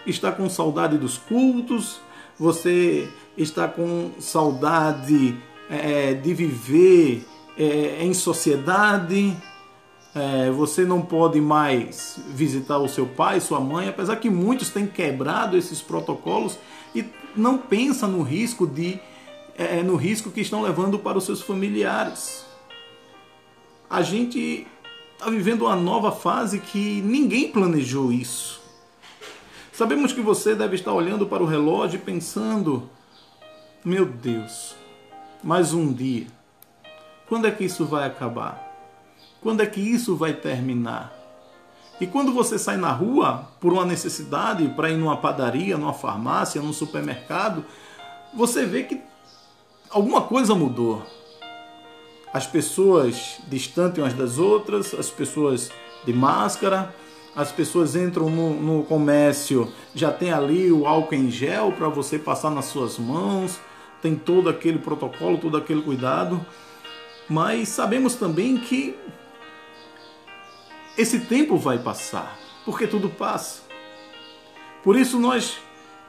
está 0.06 0.32
com 0.32 0.48
saudade 0.48 0.96
dos 0.98 1.18
cultos, 1.18 2.00
você 2.38 3.08
está 3.36 3.66
com 3.66 4.10
saudade 4.18 5.36
é, 5.68 6.14
de 6.14 6.34
viver 6.34 7.26
é, 7.58 8.04
em 8.04 8.14
sociedade, 8.14 9.36
é, 10.14 10.50
você 10.50 10.84
não 10.84 11.02
pode 11.02 11.40
mais 11.40 12.18
visitar 12.28 12.78
o 12.78 12.88
seu 12.88 13.06
pai, 13.06 13.40
sua 13.40 13.60
mãe, 13.60 13.88
apesar 13.88 14.16
que 14.16 14.30
muitos 14.30 14.70
têm 14.70 14.86
quebrado 14.86 15.56
esses 15.56 15.82
protocolos 15.82 16.58
e 16.94 17.04
não 17.34 17.58
pensam 17.58 18.08
no 18.08 18.22
risco 18.22 18.66
de 18.66 18.98
é, 19.58 19.78
é, 19.78 19.82
no 19.82 19.96
risco 19.96 20.30
que 20.30 20.40
estão 20.40 20.60
levando 20.60 20.98
para 20.98 21.16
os 21.16 21.24
seus 21.24 21.40
familiares. 21.40 22.44
A 23.88 24.02
gente 24.02 24.66
está 25.14 25.30
vivendo 25.30 25.62
uma 25.62 25.76
nova 25.76 26.12
fase 26.12 26.58
que 26.58 27.00
ninguém 27.00 27.50
planejou 27.50 28.12
isso. 28.12 28.60
Sabemos 29.76 30.10
que 30.10 30.22
você 30.22 30.54
deve 30.54 30.74
estar 30.74 30.94
olhando 30.94 31.26
para 31.26 31.42
o 31.42 31.46
relógio 31.46 31.98
e 31.98 32.02
pensando: 32.02 32.88
meu 33.84 34.06
Deus, 34.06 34.74
mais 35.44 35.74
um 35.74 35.92
dia. 35.92 36.28
Quando 37.28 37.46
é 37.46 37.50
que 37.50 37.64
isso 37.64 37.84
vai 37.84 38.06
acabar? 38.06 38.74
Quando 39.42 39.60
é 39.60 39.66
que 39.66 39.78
isso 39.78 40.16
vai 40.16 40.32
terminar? 40.32 41.12
E 42.00 42.06
quando 42.06 42.32
você 42.32 42.58
sai 42.58 42.78
na 42.78 42.90
rua 42.90 43.50
por 43.60 43.70
uma 43.70 43.84
necessidade 43.84 44.66
para 44.70 44.88
ir 44.88 44.96
numa 44.96 45.18
padaria, 45.18 45.76
numa 45.76 45.92
farmácia, 45.92 46.62
num 46.62 46.72
supermercado, 46.72 47.62
você 48.32 48.64
vê 48.64 48.82
que 48.82 49.02
alguma 49.90 50.22
coisa 50.22 50.54
mudou. 50.54 51.02
As 52.32 52.46
pessoas 52.46 53.42
distantes 53.46 53.98
umas 53.98 54.14
das 54.14 54.38
outras, 54.38 54.94
as 54.94 55.10
pessoas 55.10 55.70
de 56.06 56.14
máscara, 56.14 56.94
as 57.36 57.52
pessoas 57.52 57.94
entram 57.94 58.30
no, 58.30 58.54
no 58.54 58.82
comércio, 58.84 59.70
já 59.94 60.10
tem 60.10 60.32
ali 60.32 60.72
o 60.72 60.86
álcool 60.86 61.14
em 61.14 61.30
gel 61.30 61.70
para 61.70 61.86
você 61.86 62.18
passar 62.18 62.50
nas 62.50 62.64
suas 62.64 62.98
mãos, 62.98 63.60
tem 64.00 64.16
todo 64.16 64.48
aquele 64.48 64.78
protocolo, 64.78 65.36
todo 65.36 65.58
aquele 65.58 65.82
cuidado, 65.82 66.44
mas 67.28 67.68
sabemos 67.68 68.14
também 68.14 68.56
que 68.56 68.96
esse 70.96 71.20
tempo 71.20 71.58
vai 71.58 71.78
passar, 71.78 72.38
porque 72.64 72.86
tudo 72.86 73.10
passa. 73.10 73.60
Por 74.82 74.96
isso 74.96 75.18
nós 75.18 75.58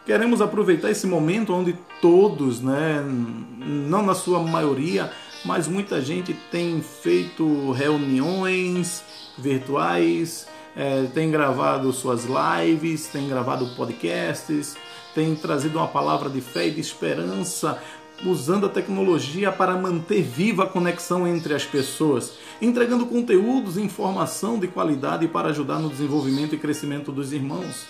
queremos 0.06 0.42
aproveitar 0.42 0.90
esse 0.90 1.06
momento 1.06 1.54
onde 1.54 1.78
todos, 2.02 2.62
né, 2.62 3.04
não 3.06 4.02
na 4.02 4.16
sua 4.16 4.40
maioria, 4.40 5.12
mas 5.44 5.68
muita 5.68 6.02
gente 6.02 6.34
tem 6.50 6.82
feito 6.82 7.72
reuniões 7.72 9.04
virtuais, 9.38 10.48
é, 10.78 11.08
tem 11.12 11.32
gravado 11.32 11.92
suas 11.92 12.26
lives, 12.26 13.08
tem 13.08 13.28
gravado 13.28 13.66
podcasts, 13.76 14.78
tem 15.16 15.36
trazido 15.36 15.80
uma 15.80 15.88
palavra 15.88 16.30
de 16.30 16.40
fé 16.40 16.68
e 16.68 16.72
de 16.72 16.80
esperança, 16.80 17.82
usando 18.24 18.68
a 18.68 18.70
tecnologia 18.70 19.52
para 19.52 19.76
manter 19.76 20.22
viva 20.22 20.66
a 20.66 20.68
conexão 20.68 21.28
entre 21.28 21.56
as 21.56 21.66
pessoas, 21.66 22.34
entregando 22.62 23.08
conteúdos 23.08 23.76
e 23.76 23.82
informação 23.82 24.60
de 24.60 24.68
qualidade 24.68 25.28
para 25.28 25.50
ajudar 25.50 25.80
no 25.80 25.90
desenvolvimento 25.90 26.54
e 26.54 26.60
crescimento 26.60 27.12
dos 27.12 27.34
irmãos. 27.34 27.88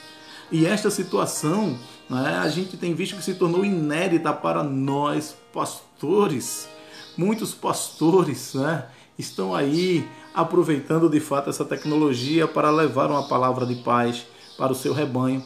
E 0.50 0.66
esta 0.66 0.90
situação 0.90 1.78
né, 2.10 2.40
a 2.42 2.48
gente 2.48 2.78
tem 2.78 2.94
visto 2.94 3.18
que 3.18 3.24
se 3.24 3.36
tornou 3.36 3.66
inédita 3.66 4.32
para 4.32 4.64
nós, 4.64 5.36
pastores. 5.54 6.70
Muitos 7.18 7.54
pastores 7.54 8.54
né, 8.54 8.86
estão 9.20 9.54
aí 9.54 10.08
aproveitando 10.38 11.10
de 11.10 11.20
fato 11.20 11.50
essa 11.50 11.66
tecnologia 11.66 12.48
para 12.48 12.70
levar 12.70 13.10
uma 13.10 13.28
palavra 13.28 13.66
de 13.66 13.74
paz 13.78 14.24
para 14.56 14.72
o 14.72 14.76
seu 14.76 14.94
rebanho. 14.94 15.44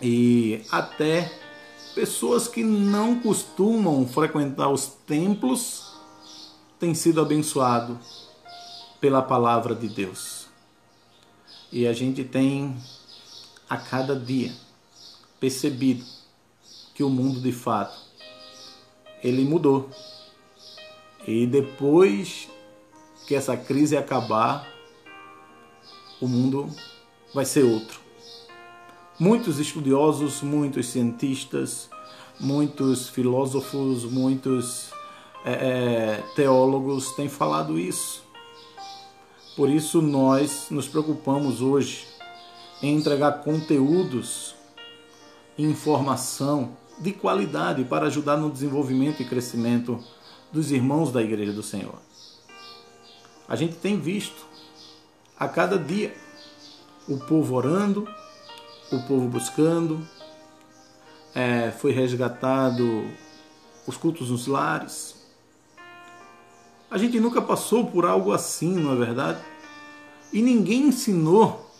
E 0.00 0.60
até 0.72 1.32
pessoas 1.94 2.48
que 2.48 2.64
não 2.64 3.20
costumam 3.20 4.04
frequentar 4.04 4.70
os 4.70 4.88
templos 5.06 5.92
têm 6.80 6.94
sido 6.94 7.20
abençoados 7.20 7.96
pela 9.00 9.22
palavra 9.22 9.72
de 9.72 9.88
Deus. 9.88 10.46
E 11.70 11.86
a 11.86 11.92
gente 11.92 12.24
tem 12.24 12.76
a 13.70 13.76
cada 13.76 14.16
dia 14.16 14.52
percebido 15.38 16.04
que 16.92 17.04
o 17.04 17.08
mundo 17.08 17.40
de 17.40 17.52
fato 17.52 17.96
ele 19.22 19.44
mudou. 19.44 19.88
E 21.24 21.46
depois 21.46 22.48
que 23.26 23.34
essa 23.34 23.56
crise 23.56 23.96
acabar, 23.96 24.68
o 26.20 26.28
mundo 26.28 26.68
vai 27.34 27.44
ser 27.44 27.64
outro. 27.64 28.00
Muitos 29.18 29.58
estudiosos, 29.58 30.42
muitos 30.42 30.86
cientistas, 30.86 31.88
muitos 32.38 33.08
filósofos, 33.08 34.04
muitos 34.04 34.90
é, 35.44 36.22
teólogos 36.34 37.12
têm 37.12 37.28
falado 37.28 37.78
isso. 37.78 38.22
Por 39.56 39.68
isso 39.68 40.00
nós 40.00 40.68
nos 40.70 40.88
preocupamos 40.88 41.60
hoje 41.60 42.06
em 42.82 42.96
entregar 42.96 43.42
conteúdos, 43.44 44.54
informação 45.58 46.76
de 46.98 47.12
qualidade 47.12 47.84
para 47.84 48.06
ajudar 48.06 48.36
no 48.36 48.50
desenvolvimento 48.50 49.20
e 49.20 49.24
crescimento 49.24 50.02
dos 50.50 50.70
irmãos 50.70 51.12
da 51.12 51.22
Igreja 51.22 51.52
do 51.52 51.62
Senhor. 51.62 52.00
A 53.52 53.54
gente 53.54 53.74
tem 53.74 54.00
visto 54.00 54.46
a 55.38 55.46
cada 55.46 55.78
dia 55.78 56.16
o 57.06 57.18
povo 57.18 57.54
orando, 57.54 58.08
o 58.90 59.02
povo 59.02 59.28
buscando, 59.28 60.08
é, 61.34 61.70
foi 61.70 61.92
resgatado 61.92 63.04
os 63.86 63.94
cultos 63.94 64.30
nos 64.30 64.46
lares. 64.46 65.16
A 66.90 66.96
gente 66.96 67.20
nunca 67.20 67.42
passou 67.42 67.88
por 67.88 68.06
algo 68.06 68.32
assim, 68.32 68.74
não 68.74 68.94
é 68.94 68.96
verdade? 68.96 69.42
E 70.32 70.40
ninguém 70.40 70.84
ensinou 70.84 71.70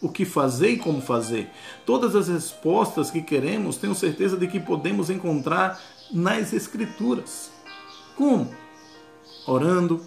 o 0.00 0.08
que 0.08 0.24
fazer 0.24 0.68
e 0.68 0.78
como 0.78 1.02
fazer. 1.02 1.50
Todas 1.84 2.14
as 2.14 2.28
respostas 2.28 3.10
que 3.10 3.20
queremos, 3.20 3.78
tenho 3.78 3.96
certeza 3.96 4.36
de 4.36 4.46
que 4.46 4.60
podemos 4.60 5.10
encontrar 5.10 5.82
nas 6.08 6.52
Escrituras. 6.52 7.50
Como? 8.14 8.54
Orando, 9.44 10.06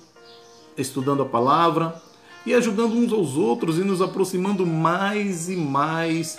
estudando 0.82 1.22
a 1.24 1.26
palavra 1.26 2.02
e 2.46 2.54
ajudando 2.54 2.94
uns 2.94 3.12
aos 3.12 3.36
outros 3.36 3.78
e 3.78 3.84
nos 3.84 4.02
aproximando 4.02 4.66
mais 4.66 5.50
e 5.50 5.56
mais 5.56 6.38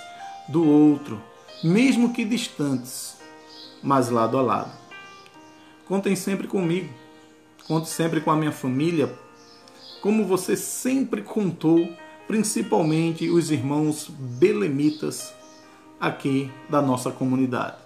do 0.48 0.66
outro, 0.66 1.20
mesmo 1.62 2.12
que 2.12 2.24
distantes, 2.24 3.16
mas 3.82 4.10
lado 4.10 4.38
a 4.38 4.42
lado. 4.42 4.72
Contem 5.86 6.16
sempre 6.16 6.46
comigo, 6.46 6.92
conte 7.66 7.88
sempre 7.88 8.20
com 8.20 8.30
a 8.30 8.36
minha 8.36 8.52
família, 8.52 9.12
como 10.00 10.24
você 10.24 10.56
sempre 10.56 11.22
contou 11.22 11.88
principalmente 12.26 13.28
os 13.28 13.50
irmãos 13.50 14.08
belemitas 14.08 15.34
aqui 16.00 16.50
da 16.68 16.80
nossa 16.80 17.10
comunidade. 17.10 17.76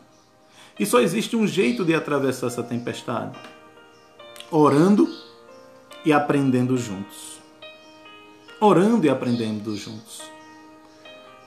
E 0.79 0.85
só 0.85 1.01
existe 1.01 1.37
um 1.37 1.47
jeito 1.47 1.85
de 1.85 1.95
atravessar 1.95 2.49
essa 2.49 2.63
tempestade: 2.63 3.39
orando 4.51 5.09
e 6.05 6.13
aprendendo 6.13 6.77
juntos. 6.77 7.39
Orando 8.61 9.07
e 9.07 9.09
aprendendo 9.09 9.77
juntos. 9.77 10.23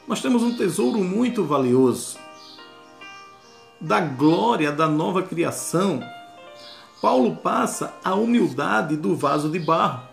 Nós 0.07 0.21
temos 0.21 0.43
um 0.43 0.55
tesouro 0.55 0.99
muito 0.99 1.43
valioso 1.43 2.17
da 3.79 3.99
glória 3.99 4.71
da 4.71 4.87
nova 4.87 5.21
criação. 5.21 6.01
Paulo 7.01 7.35
passa 7.35 7.93
a 8.03 8.15
humildade 8.15 8.95
do 8.95 9.15
vaso 9.15 9.49
de 9.49 9.59
barro 9.59 10.07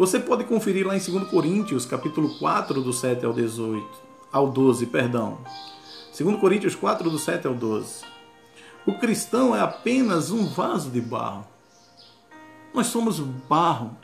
você 0.00 0.18
pode 0.18 0.44
conferir 0.44 0.86
lá 0.86 0.96
em 0.96 0.98
2 0.98 1.28
Coríntios, 1.28 1.84
capítulo 1.84 2.38
4, 2.38 2.80
do 2.80 2.90
7 2.90 3.22
ao 3.26 3.34
18, 3.34 3.86
ao 4.32 4.48
12, 4.48 4.86
perdão. 4.86 5.36
2 6.18 6.40
Coríntios 6.40 6.74
4, 6.74 7.10
do 7.10 7.18
7 7.18 7.46
ao 7.46 7.52
12. 7.52 8.02
O 8.86 8.94
cristão 8.94 9.54
é 9.54 9.60
apenas 9.60 10.30
um 10.30 10.46
vaso 10.46 10.88
de 10.88 11.02
barro. 11.02 11.46
Nós 12.72 12.86
somos 12.86 13.20
barro. 13.20 13.96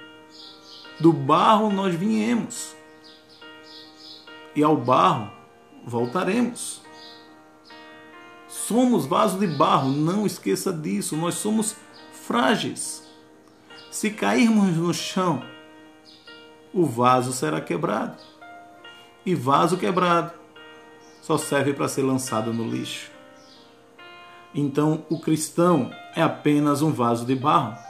Do 0.98 1.12
barro 1.12 1.70
nós 1.70 1.94
viemos. 1.94 2.74
E 4.54 4.62
ao 4.62 4.76
barro 4.76 5.30
voltaremos. 5.84 6.82
Somos 8.48 9.06
vaso 9.06 9.38
de 9.38 9.46
barro, 9.46 9.90
não 9.90 10.26
esqueça 10.26 10.72
disso. 10.72 11.16
Nós 11.16 11.34
somos 11.34 11.76
frágeis. 12.26 13.06
Se 13.90 14.10
cairmos 14.10 14.76
no 14.76 14.92
chão, 14.92 15.42
o 16.72 16.84
vaso 16.84 17.32
será 17.32 17.60
quebrado. 17.60 18.16
E 19.24 19.34
vaso 19.34 19.76
quebrado 19.76 20.32
só 21.22 21.38
serve 21.38 21.72
para 21.72 21.88
ser 21.88 22.02
lançado 22.02 22.52
no 22.52 22.68
lixo. 22.68 23.10
Então, 24.54 25.04
o 25.10 25.20
cristão 25.20 25.90
é 26.14 26.22
apenas 26.22 26.82
um 26.82 26.92
vaso 26.92 27.26
de 27.26 27.34
barro. 27.34 27.85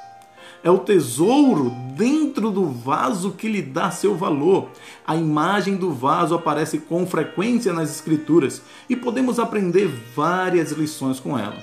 É 0.66 0.70
o 0.70 0.78
tesouro 0.78 1.70
dentro 1.94 2.50
do 2.50 2.66
vaso 2.66 3.30
que 3.30 3.46
lhe 3.46 3.62
dá 3.62 3.92
seu 3.92 4.16
valor. 4.16 4.68
A 5.06 5.14
imagem 5.14 5.76
do 5.76 5.92
vaso 5.92 6.34
aparece 6.34 6.80
com 6.80 7.06
frequência 7.06 7.72
nas 7.72 7.88
Escrituras 7.88 8.60
e 8.88 8.96
podemos 8.96 9.38
aprender 9.38 9.86
várias 9.86 10.72
lições 10.72 11.20
com 11.20 11.38
ela. 11.38 11.62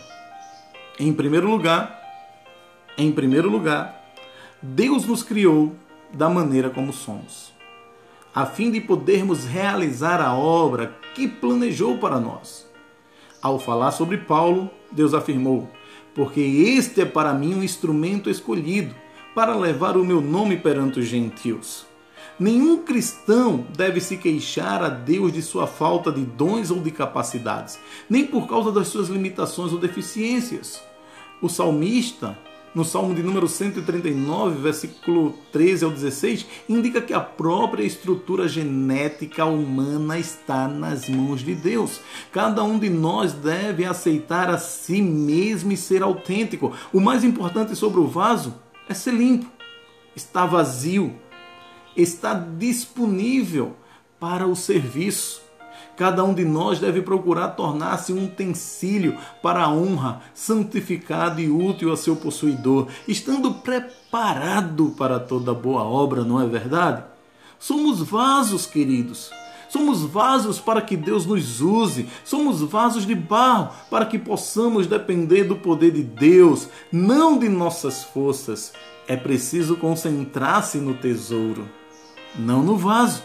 Em 0.98 1.12
primeiro 1.12 1.50
lugar, 1.50 2.02
em 2.98 3.12
primeiro 3.12 3.50
lugar, 3.50 4.02
Deus 4.62 5.06
nos 5.06 5.22
criou 5.22 5.76
da 6.14 6.30
maneira 6.30 6.70
como 6.70 6.94
somos, 6.94 7.52
a 8.34 8.46
fim 8.46 8.72
de 8.72 8.80
podermos 8.80 9.44
realizar 9.44 10.22
a 10.22 10.34
obra 10.34 10.96
que 11.14 11.28
planejou 11.28 11.98
para 11.98 12.22
nós. 12.22 12.66
Ao 13.42 13.60
falar 13.60 13.92
sobre 13.92 14.20
Paulo, 14.20 14.70
Deus 14.90 15.14
afirmou: 15.14 15.68
Porque 16.16 16.42
este 16.42 17.02
é 17.02 17.06
para 17.06 17.34
mim 17.34 17.56
um 17.56 17.64
instrumento 17.64 18.30
escolhido 18.30 18.94
para 19.34 19.56
levar 19.56 19.98
o 19.98 20.06
meu 20.06 20.22
nome 20.22 20.58
perante 20.58 21.00
os 21.00 21.06
gentios. 21.08 21.86
Nenhum 22.40 22.84
cristão 22.84 23.66
deve 23.76 24.00
se 24.00 24.18
queixar 24.18 24.84
a 24.84 24.90
Deus 24.90 25.32
de 25.32 25.42
sua 25.42 25.68
falta 25.68 26.12
de 26.12 26.24
dons 26.24 26.72
ou 26.72 26.80
de 26.80 26.92
capacidades, 26.92 27.80
nem 28.10 28.26
por 28.26 28.48
causa 28.48 28.72
das 28.72 28.88
suas 28.88 29.08
limitações 29.08 29.72
ou 29.72 29.80
deficiências. 29.80 30.82
O 31.42 31.48
salmista 31.48 32.38
no 32.74 32.84
Salmo 32.84 33.14
de 33.14 33.22
número 33.22 33.48
139, 33.48 34.60
versículo 34.60 35.36
13 35.52 35.86
ao 35.86 35.92
16, 35.92 36.46
indica 36.68 37.02
que 37.02 37.14
a 37.14 37.20
própria 37.20 37.84
estrutura 37.84 38.48
genética 38.48 39.46
humana 39.46 40.18
está 40.18 40.68
nas 40.68 41.08
mãos 41.08 41.42
de 41.42 41.54
Deus. 41.54 42.02
Cada 42.32 42.64
um 42.64 42.80
de 42.80 42.90
nós 42.90 43.32
deve 43.32 43.86
aceitar 43.86 44.50
a 44.50 44.58
si 44.58 45.02
mesmo 45.02 45.72
e 45.72 45.78
ser 45.78 46.02
autêntico. 46.02 46.74
O 46.92 47.00
mais 47.00 47.24
importante 47.24 47.76
sobre 47.76 48.00
o 48.00 48.08
vaso 48.08 48.56
é 48.90 48.94
ser 48.94 49.14
limpo, 49.14 49.46
está 50.16 50.46
vazio, 50.46 51.14
está 51.96 52.34
disponível 52.34 53.76
para 54.20 54.48
o 54.48 54.56
serviço. 54.56 55.43
Cada 55.96 56.24
um 56.24 56.34
de 56.34 56.44
nós 56.44 56.80
deve 56.80 57.02
procurar 57.02 57.50
tornar-se 57.50 58.12
um 58.12 58.26
utensílio 58.26 59.18
para 59.42 59.64
a 59.64 59.70
honra, 59.70 60.22
santificado 60.34 61.40
e 61.40 61.50
útil 61.50 61.92
a 61.92 61.98
seu 61.98 62.16
possuidor, 62.16 62.88
estando 63.08 63.54
preparado 63.54 64.94
para 64.98 65.20
toda 65.20 65.54
boa 65.54 65.84
obra, 65.84 66.24
não 66.24 66.42
é 66.42 66.48
verdade? 66.48 67.04
Somos 67.60 68.02
vasos, 68.02 68.66
queridos. 68.66 69.32
Somos 69.70 70.04
vasos 70.04 70.60
para 70.60 70.82
que 70.82 70.96
Deus 70.96 71.26
nos 71.26 71.62
use. 71.62 72.08
Somos 72.24 72.62
vasos 72.62 73.08
de 73.08 73.16
barro 73.16 73.70
para 73.90 74.06
que 74.06 74.20
possamos 74.20 74.86
depender 74.86 75.46
do 75.46 75.56
poder 75.56 75.92
de 75.92 76.04
Deus, 76.04 76.70
não 76.92 77.40
de 77.40 77.50
nossas 77.50 78.04
forças. 78.04 78.74
É 79.08 79.16
preciso 79.16 79.76
concentrar-se 79.76 80.78
no 80.78 80.94
tesouro, 80.94 81.68
não 82.36 82.62
no 82.62 82.78
vaso. 82.78 83.24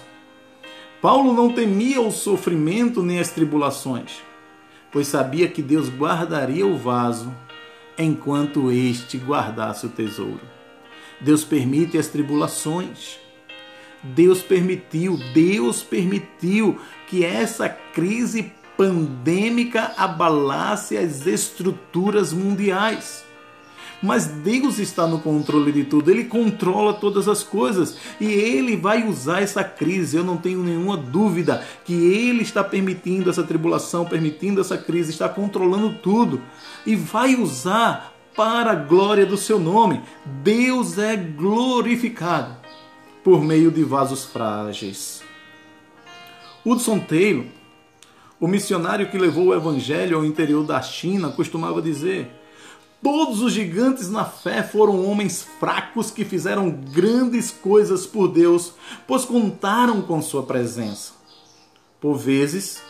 Paulo 1.01 1.33
não 1.33 1.53
temia 1.53 2.01
o 2.01 2.11
sofrimento 2.11 3.03
nem 3.03 3.21
as 3.21 3.31
tribulações, 3.31 4.21
pois 4.91 5.07
sabia 5.07 5.49
que 5.49 5.63
Deus 5.63 5.89
guardaria 5.89 6.67
o 6.67 6.77
vaso 6.77 7.33
enquanto 7.97 8.73
este 8.73 9.17
guardasse 9.17 9.87
o 9.87 9.89
tesouro. 9.89 10.41
Deus 11.21 11.45
permite 11.45 11.97
as 11.97 12.09
tribulações. 12.09 13.19
Deus 14.03 14.43
permitiu, 14.43 15.19
Deus 15.33 15.83
permitiu 15.83 16.81
que 17.09 17.25
essa 17.25 17.69
crise 17.69 18.53
pandêmica 18.77 19.93
abalasse 19.97 20.97
as 20.97 21.27
estruturas 21.27 22.33
mundiais. 22.33 23.25
Mas 24.03 24.27
Deus 24.27 24.79
está 24.79 25.07
no 25.07 25.19
controle 25.19 25.73
de 25.73 25.85
tudo, 25.85 26.11
Ele 26.11 26.25
controla 26.25 26.95
todas 26.95 27.29
as 27.29 27.43
coisas 27.43 27.97
e 28.21 28.27
Ele 28.27 28.77
vai 28.77 29.07
usar 29.07 29.43
essa 29.43 29.65
crise. 29.65 30.17
Eu 30.17 30.25
não 30.25 30.37
tenho 30.37 30.63
nenhuma 30.63 30.97
dúvida 30.97 31.65
que 31.85 31.93
Ele 31.93 32.43
está 32.43 32.63
permitindo 32.63 33.29
essa 33.29 33.43
tribulação, 33.43 34.05
permitindo 34.05 34.61
essa 34.61 34.79
crise, 34.79 35.11
está 35.11 35.29
controlando 35.29 35.95
tudo 35.95 36.41
e 36.87 36.95
vai 36.95 37.35
usar 37.35 38.15
para 38.37 38.71
a 38.71 38.77
glória 38.77 39.27
do 39.27 39.37
seu 39.37 39.59
nome. 39.59 40.01
Deus 40.45 40.97
é 40.97 41.17
glorificado 41.17 42.57
por 43.25 43.43
meio 43.43 43.71
de 43.71 43.83
vasos 43.83 44.25
frágeis. 44.25 45.23
Hudson 46.65 47.01
Taylor, 47.01 47.47
O 48.41 48.47
missionário 48.47 49.11
que 49.11 49.19
levou 49.19 49.47
o 49.47 49.55
evangelho 49.55 50.17
ao 50.17 50.25
interior 50.25 50.65
da 50.65 50.81
China 50.81 51.31
costumava 51.31 51.83
dizer: 51.83 52.31
Todos 53.03 53.41
os 53.41 53.53
gigantes 53.53 54.11
na 54.11 54.25
fé 54.25 54.63
foram 54.63 55.07
homens 55.07 55.43
fracos 55.61 56.11
que 56.11 56.25
fizeram 56.25 56.69
grandes 56.71 57.51
coisas 57.51 58.05
por 58.05 58.29
Deus, 58.29 58.73
pois 59.07 59.25
contaram 59.25 60.03
com 60.03 60.21
sua 60.21 60.43
presença. 60.43 61.13
Por 62.01 62.17
vezes, 62.17 62.83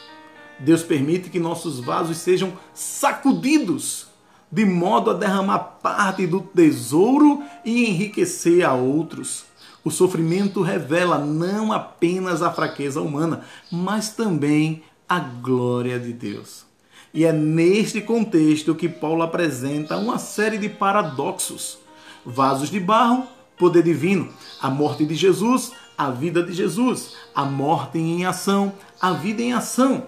Deus 0.58 0.82
permite 0.82 1.28
que 1.28 1.38
nossos 1.38 1.78
vasos 1.78 2.16
sejam 2.16 2.54
sacudidos, 2.72 4.06
de 4.50 4.64
modo 4.64 5.10
a 5.10 5.14
derramar 5.14 5.58
parte 5.82 6.26
do 6.26 6.40
tesouro 6.40 7.42
e 7.62 7.86
enriquecer 7.86 8.64
a 8.64 8.72
outros. 8.72 9.44
O 9.84 9.90
sofrimento 9.90 10.62
revela 10.62 11.18
não 11.18 11.70
apenas 11.70 12.42
a 12.42 12.50
fraqueza 12.50 13.00
humana, 13.00 13.44
mas 13.70 14.08
também 14.10 14.82
a 15.06 15.18
glória 15.18 15.98
de 15.98 16.14
Deus. 16.14 16.67
E 17.12 17.24
é 17.24 17.32
neste 17.32 18.00
contexto 18.00 18.74
que 18.74 18.88
Paulo 18.88 19.22
apresenta 19.22 19.96
uma 19.96 20.18
série 20.18 20.58
de 20.58 20.68
paradoxos: 20.68 21.78
vasos 22.24 22.70
de 22.70 22.78
barro, 22.78 23.26
poder 23.56 23.82
divino, 23.82 24.28
a 24.60 24.68
morte 24.68 25.04
de 25.06 25.14
Jesus, 25.14 25.72
a 25.96 26.10
vida 26.10 26.42
de 26.42 26.52
Jesus, 26.52 27.14
a 27.34 27.44
morte 27.44 27.98
em 27.98 28.26
ação, 28.26 28.74
a 29.00 29.12
vida 29.12 29.42
em 29.42 29.52
ação, 29.52 30.06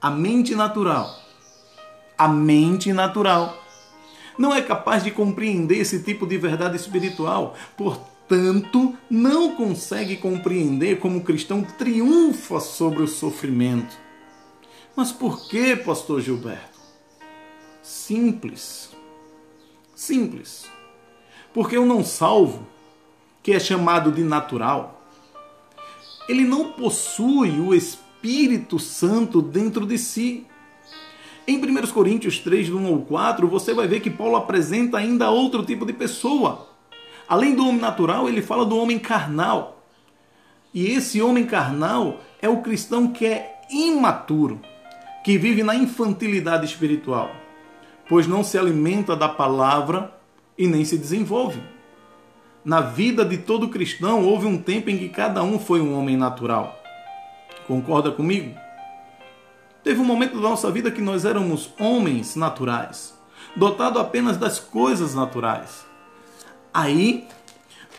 a 0.00 0.10
mente 0.10 0.54
natural. 0.54 1.16
A 2.16 2.28
mente 2.28 2.92
natural. 2.92 3.56
Não 4.36 4.52
é 4.54 4.60
capaz 4.60 5.02
de 5.04 5.10
compreender 5.10 5.78
esse 5.78 6.02
tipo 6.02 6.26
de 6.26 6.36
verdade 6.36 6.76
espiritual, 6.76 7.54
portanto, 7.76 8.94
não 9.08 9.54
consegue 9.54 10.16
compreender 10.16 10.98
como 10.98 11.18
o 11.18 11.24
cristão 11.24 11.62
triunfa 11.62 12.60
sobre 12.60 13.02
o 13.02 13.08
sofrimento 13.08 14.07
mas 14.98 15.12
por 15.12 15.48
que, 15.48 15.76
pastor 15.76 16.20
Gilberto? 16.20 16.76
Simples. 17.80 18.90
Simples. 19.94 20.68
Porque 21.54 21.78
o 21.78 21.86
não 21.86 22.02
salvo, 22.02 22.66
que 23.40 23.52
é 23.52 23.60
chamado 23.60 24.10
de 24.10 24.24
natural, 24.24 25.00
ele 26.28 26.42
não 26.42 26.72
possui 26.72 27.60
o 27.60 27.72
Espírito 27.72 28.80
Santo 28.80 29.40
dentro 29.40 29.86
de 29.86 29.96
si. 29.96 30.44
Em 31.46 31.58
1 31.58 31.86
Coríntios 31.92 32.40
3, 32.40 32.68
1 32.68 32.86
ao 32.88 32.98
4, 33.02 33.46
você 33.46 33.72
vai 33.72 33.86
ver 33.86 34.00
que 34.00 34.10
Paulo 34.10 34.34
apresenta 34.34 34.98
ainda 34.98 35.30
outro 35.30 35.64
tipo 35.64 35.86
de 35.86 35.92
pessoa. 35.92 36.70
Além 37.28 37.54
do 37.54 37.68
homem 37.68 37.80
natural, 37.80 38.28
ele 38.28 38.42
fala 38.42 38.66
do 38.66 38.76
homem 38.76 38.98
carnal. 38.98 39.80
E 40.74 40.88
esse 40.88 41.22
homem 41.22 41.46
carnal 41.46 42.20
é 42.42 42.48
o 42.48 42.62
cristão 42.62 43.12
que 43.12 43.26
é 43.26 43.60
imaturo 43.70 44.60
que 45.28 45.36
vive 45.36 45.62
na 45.62 45.74
infantilidade 45.74 46.64
espiritual, 46.64 47.30
pois 48.08 48.26
não 48.26 48.42
se 48.42 48.56
alimenta 48.56 49.14
da 49.14 49.28
palavra 49.28 50.18
e 50.56 50.66
nem 50.66 50.86
se 50.86 50.96
desenvolve. 50.96 51.60
Na 52.64 52.80
vida 52.80 53.26
de 53.26 53.36
todo 53.36 53.68
cristão 53.68 54.24
houve 54.24 54.46
um 54.46 54.56
tempo 54.56 54.88
em 54.88 54.96
que 54.96 55.10
cada 55.10 55.42
um 55.42 55.58
foi 55.58 55.82
um 55.82 55.92
homem 55.98 56.16
natural. 56.16 56.82
Concorda 57.66 58.10
comigo? 58.10 58.58
Teve 59.84 60.00
um 60.00 60.04
momento 60.06 60.36
da 60.36 60.48
nossa 60.48 60.70
vida 60.70 60.90
que 60.90 61.02
nós 61.02 61.26
éramos 61.26 61.74
homens 61.78 62.34
naturais, 62.34 63.14
dotados 63.54 64.00
apenas 64.00 64.38
das 64.38 64.58
coisas 64.58 65.14
naturais. 65.14 65.84
Aí, 66.72 67.28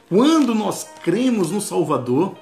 quando 0.10 0.56
nós 0.56 0.84
cremos 1.04 1.52
no 1.52 1.62
Salvador, 1.62 2.36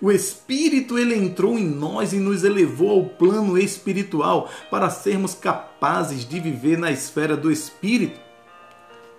o 0.00 0.10
Espírito 0.10 0.98
ele 0.98 1.14
entrou 1.14 1.58
em 1.58 1.66
nós 1.66 2.14
e 2.14 2.16
nos 2.16 2.42
elevou 2.42 2.90
ao 2.90 3.04
plano 3.04 3.58
espiritual 3.58 4.50
para 4.70 4.88
sermos 4.88 5.34
capazes 5.34 6.26
de 6.26 6.40
viver 6.40 6.78
na 6.78 6.90
esfera 6.90 7.36
do 7.36 7.52
Espírito. 7.52 8.18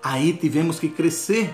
Aí 0.02 0.34
tivemos 0.34 0.80
que 0.80 0.89
crescer. 0.89 1.54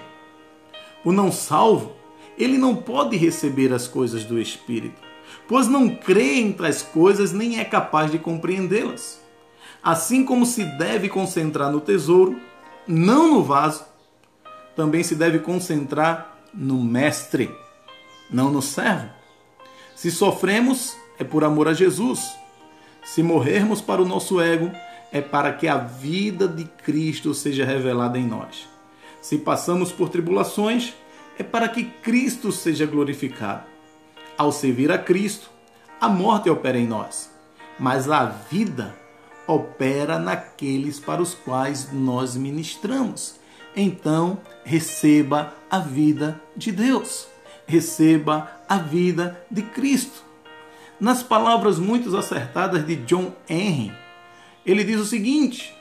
O 1.04 1.12
não 1.12 1.30
salvo, 1.30 1.94
ele 2.38 2.58
não 2.58 2.76
pode 2.76 3.18
receber 3.18 3.74
as 3.74 3.88
coisas 3.88 4.24
do 4.24 4.40
Espírito, 4.40 5.02
pois 5.48 5.68
não 5.68 5.90
crê 5.90 6.36
em 6.36 6.54
tais 6.54 6.82
coisas 6.82 7.34
nem 7.34 7.60
é 7.60 7.66
capaz 7.66 8.10
de 8.10 8.20
compreendê-las. 8.20 9.22
Assim 9.84 10.24
como 10.24 10.46
se 10.46 10.63
deve 10.63 11.10
concentrar 11.10 11.70
no 11.72 11.82
tesouro, 11.82 12.40
não 12.88 13.30
no 13.34 13.44
vaso, 13.44 13.86
também 14.76 15.04
se 15.04 15.16
deve 15.16 15.40
concentrar 15.40 16.38
no 16.54 16.82
Mestre, 16.82 17.54
não 18.30 18.50
no 18.50 18.62
servo. 18.62 19.17
Se 19.98 20.12
sofremos, 20.12 20.96
é 21.18 21.24
por 21.24 21.44
amor 21.44 21.68
a 21.68 21.74
Jesus. 21.74 22.38
Se 23.04 23.24
morrermos 23.24 23.82
para 23.82 24.00
o 24.00 24.06
nosso 24.06 24.40
ego, 24.40 24.72
é 25.12 25.22
para 25.22 25.52
que 25.52 25.68
a 25.68 25.80
vida 25.80 26.48
de 26.48 26.66
Cristo 26.66 27.34
seja 27.34 27.66
revelada 27.66 28.20
em 28.20 28.28
nós. 28.28 28.70
Se 29.20 29.40
passamos 29.40 29.92
por 29.92 30.10
tribulações, 30.10 30.94
é 31.40 31.42
para 31.42 31.68
que 31.68 31.84
Cristo 31.84 32.52
seja 32.52 32.86
glorificado. 32.86 33.64
Ao 34.38 34.52
servir 34.52 34.92
a 34.92 35.00
Cristo, 35.00 35.50
a 36.00 36.08
morte 36.08 36.48
opera 36.48 36.78
em 36.78 36.86
nós, 36.86 37.32
mas 37.80 38.08
a 38.08 38.24
vida 38.24 38.96
opera 39.48 40.20
naqueles 40.20 41.00
para 41.00 41.24
os 41.24 41.34
quais 41.34 41.92
nós 41.92 42.38
ministramos. 42.38 43.40
Então, 43.76 44.38
receba 44.64 45.56
a 45.72 45.80
vida 45.80 46.40
de 46.56 46.72
Deus 46.72 47.36
receba 47.68 48.50
a 48.68 48.78
vida 48.78 49.40
de 49.52 49.62
Cristo. 49.62 50.26
Nas 51.00 51.22
palavras 51.22 51.78
muito 51.78 52.16
acertadas 52.18 52.84
de 52.84 52.96
John 52.96 53.34
Henry, 53.48 53.94
ele 54.66 54.84
diz 54.84 55.00
o 55.00 55.06
seguinte: 55.06 55.76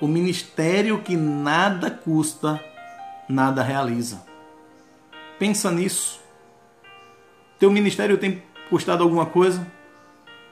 o 0.00 0.08
ministério 0.08 1.00
que 1.02 1.16
nada 1.16 1.90
custa, 1.90 2.60
nada 3.28 3.62
realiza. 3.62 4.24
Pensa 5.38 5.70
nisso. 5.70 6.18
Teu 7.58 7.70
ministério 7.70 8.18
tem 8.18 8.42
custado 8.68 9.02
alguma 9.02 9.26
coisa? 9.26 9.64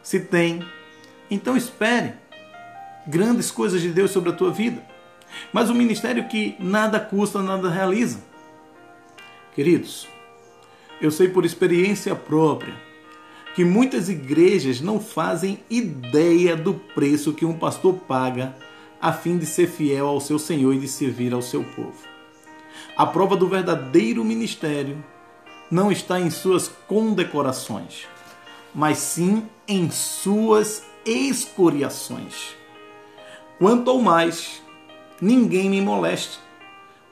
Se 0.02 0.20
tem, 0.20 0.62
então 1.30 1.56
espere 1.56 2.14
grandes 3.06 3.50
coisas 3.50 3.80
de 3.80 3.88
Deus 3.90 4.10
sobre 4.10 4.30
a 4.30 4.34
tua 4.34 4.50
vida. 4.50 4.82
Mas 5.52 5.70
o 5.70 5.74
ministério 5.74 6.28
que 6.28 6.54
nada 6.58 7.00
custa, 7.00 7.42
nada 7.42 7.68
realiza. 7.70 8.20
Queridos, 9.54 10.08
eu 11.00 11.10
sei 11.10 11.28
por 11.28 11.44
experiência 11.44 12.14
própria 12.14 12.74
que 13.54 13.64
muitas 13.64 14.08
igrejas 14.08 14.80
não 14.80 15.00
fazem 15.00 15.58
ideia 15.68 16.56
do 16.56 16.74
preço 16.74 17.32
que 17.32 17.44
um 17.44 17.58
pastor 17.58 17.94
paga 17.94 18.54
a 19.00 19.12
fim 19.12 19.36
de 19.36 19.46
ser 19.46 19.68
fiel 19.68 20.06
ao 20.06 20.20
seu 20.20 20.38
Senhor 20.38 20.72
e 20.74 20.78
de 20.78 20.88
servir 20.88 21.32
ao 21.32 21.42
seu 21.42 21.64
povo. 21.64 21.98
A 22.96 23.06
prova 23.06 23.36
do 23.36 23.48
verdadeiro 23.48 24.24
ministério 24.24 25.02
não 25.70 25.90
está 25.90 26.20
em 26.20 26.30
suas 26.30 26.68
condecorações, 26.86 28.06
mas 28.74 28.98
sim 28.98 29.44
em 29.66 29.90
suas 29.90 30.84
escoriações. 31.04 32.56
Quanto 33.58 33.90
ao 33.90 34.00
mais, 34.00 34.62
ninguém 35.20 35.68
me 35.68 35.80
moleste, 35.80 36.38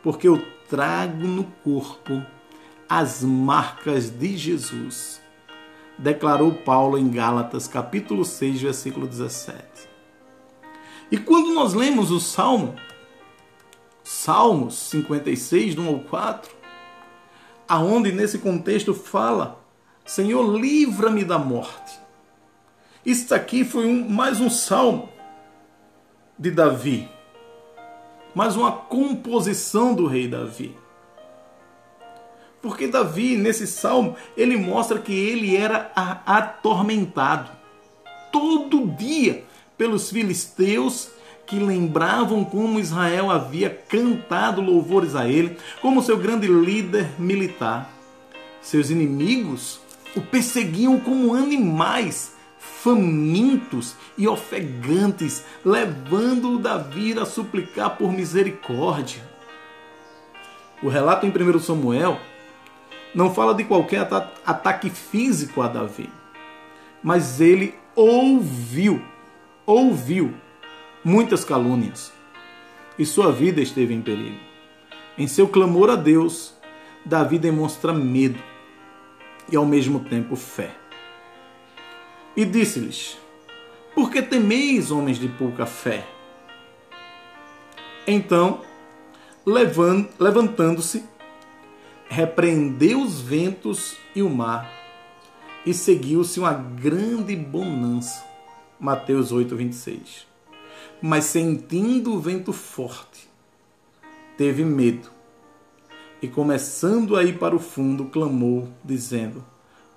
porque 0.02 0.28
eu 0.28 0.40
trago 0.68 1.26
no 1.26 1.44
corpo 1.64 2.22
as 2.88 3.22
marcas 3.22 4.10
de 4.10 4.36
Jesus, 4.36 5.20
declarou 5.98 6.52
Paulo 6.52 6.96
em 6.96 7.10
Gálatas, 7.10 7.66
capítulo 7.66 8.24
6, 8.24 8.60
versículo 8.60 9.06
17. 9.06 9.58
E 11.10 11.16
quando 11.16 11.52
nós 11.54 11.74
lemos 11.74 12.10
o 12.10 12.20
Salmo, 12.20 12.76
Salmos 14.04 14.74
56, 14.74 15.74
do 15.74 15.82
1 15.82 15.88
ao 15.88 15.98
4, 16.00 16.56
aonde 17.68 18.12
nesse 18.12 18.38
contexto 18.38 18.94
fala: 18.94 19.60
Senhor, 20.04 20.56
livra-me 20.56 21.24
da 21.24 21.38
morte. 21.38 21.98
Isso 23.04 23.34
aqui 23.34 23.64
foi 23.64 23.86
um, 23.86 24.08
mais 24.08 24.40
um 24.40 24.50
salmo 24.50 25.08
de 26.38 26.50
Davi, 26.50 27.08
mais 28.34 28.56
uma 28.56 28.70
composição 28.70 29.94
do 29.94 30.06
rei 30.06 30.28
Davi. 30.28 30.85
Porque 32.66 32.88
Davi, 32.88 33.36
nesse 33.36 33.64
salmo, 33.64 34.16
ele 34.36 34.56
mostra 34.56 34.98
que 34.98 35.14
ele 35.14 35.56
era 35.56 35.92
atormentado 35.94 37.48
todo 38.32 38.88
dia 38.88 39.44
pelos 39.78 40.10
filisteus 40.10 41.10
que 41.46 41.60
lembravam 41.60 42.44
como 42.44 42.80
Israel 42.80 43.30
havia 43.30 43.70
cantado 43.70 44.60
louvores 44.60 45.14
a 45.14 45.28
ele, 45.28 45.56
como 45.80 46.02
seu 46.02 46.18
grande 46.18 46.48
líder 46.48 47.08
militar. 47.20 47.88
Seus 48.60 48.90
inimigos 48.90 49.78
o 50.16 50.20
perseguiam 50.20 50.98
como 50.98 51.36
animais, 51.36 52.32
famintos 52.58 53.94
e 54.18 54.26
ofegantes, 54.26 55.44
levando 55.64 56.58
Davi 56.58 57.16
a 57.16 57.24
suplicar 57.24 57.96
por 57.96 58.12
misericórdia. 58.12 59.22
O 60.82 60.88
relato 60.88 61.24
em 61.26 61.30
1 61.30 61.60
Samuel 61.60 62.18
não 63.16 63.32
fala 63.32 63.54
de 63.54 63.64
qualquer 63.64 64.00
ata 64.00 64.30
ataque 64.44 64.90
físico 64.90 65.62
a 65.62 65.68
Davi, 65.68 66.10
mas 67.02 67.40
ele 67.40 67.74
ouviu, 67.94 69.02
ouviu 69.64 70.34
muitas 71.02 71.42
calúnias 71.42 72.12
e 72.98 73.06
sua 73.06 73.32
vida 73.32 73.62
esteve 73.62 73.94
em 73.94 74.02
perigo. 74.02 74.38
Em 75.16 75.26
seu 75.26 75.48
clamor 75.48 75.88
a 75.88 75.96
Deus, 75.96 76.54
Davi 77.06 77.38
demonstra 77.38 77.90
medo 77.90 78.38
e 79.50 79.56
ao 79.56 79.64
mesmo 79.64 80.00
tempo 80.00 80.36
fé. 80.36 80.70
E 82.36 82.44
disse-lhes: 82.44 83.16
Por 83.94 84.10
que 84.10 84.20
temeis, 84.20 84.90
homens 84.90 85.18
de 85.18 85.28
pouca 85.28 85.64
fé? 85.64 86.06
Então, 88.06 88.60
levantando-se, 89.46 91.15
repreendeu 92.08 93.02
os 93.02 93.20
ventos 93.20 93.96
e 94.14 94.22
o 94.22 94.30
mar, 94.30 94.70
e 95.64 95.74
seguiu-se 95.74 96.38
uma 96.38 96.52
grande 96.52 97.34
bonança. 97.34 98.24
Mateus 98.78 99.32
8, 99.32 99.56
26. 99.56 100.26
Mas 101.02 101.24
sentindo 101.24 102.14
o 102.14 102.20
vento 102.20 102.52
forte, 102.52 103.28
teve 104.36 104.64
medo 104.64 105.10
e, 106.22 106.28
começando 106.28 107.16
a 107.16 107.24
ir 107.24 107.38
para 107.38 107.54
o 107.54 107.58
fundo, 107.58 108.06
clamou, 108.06 108.68
dizendo: 108.84 109.44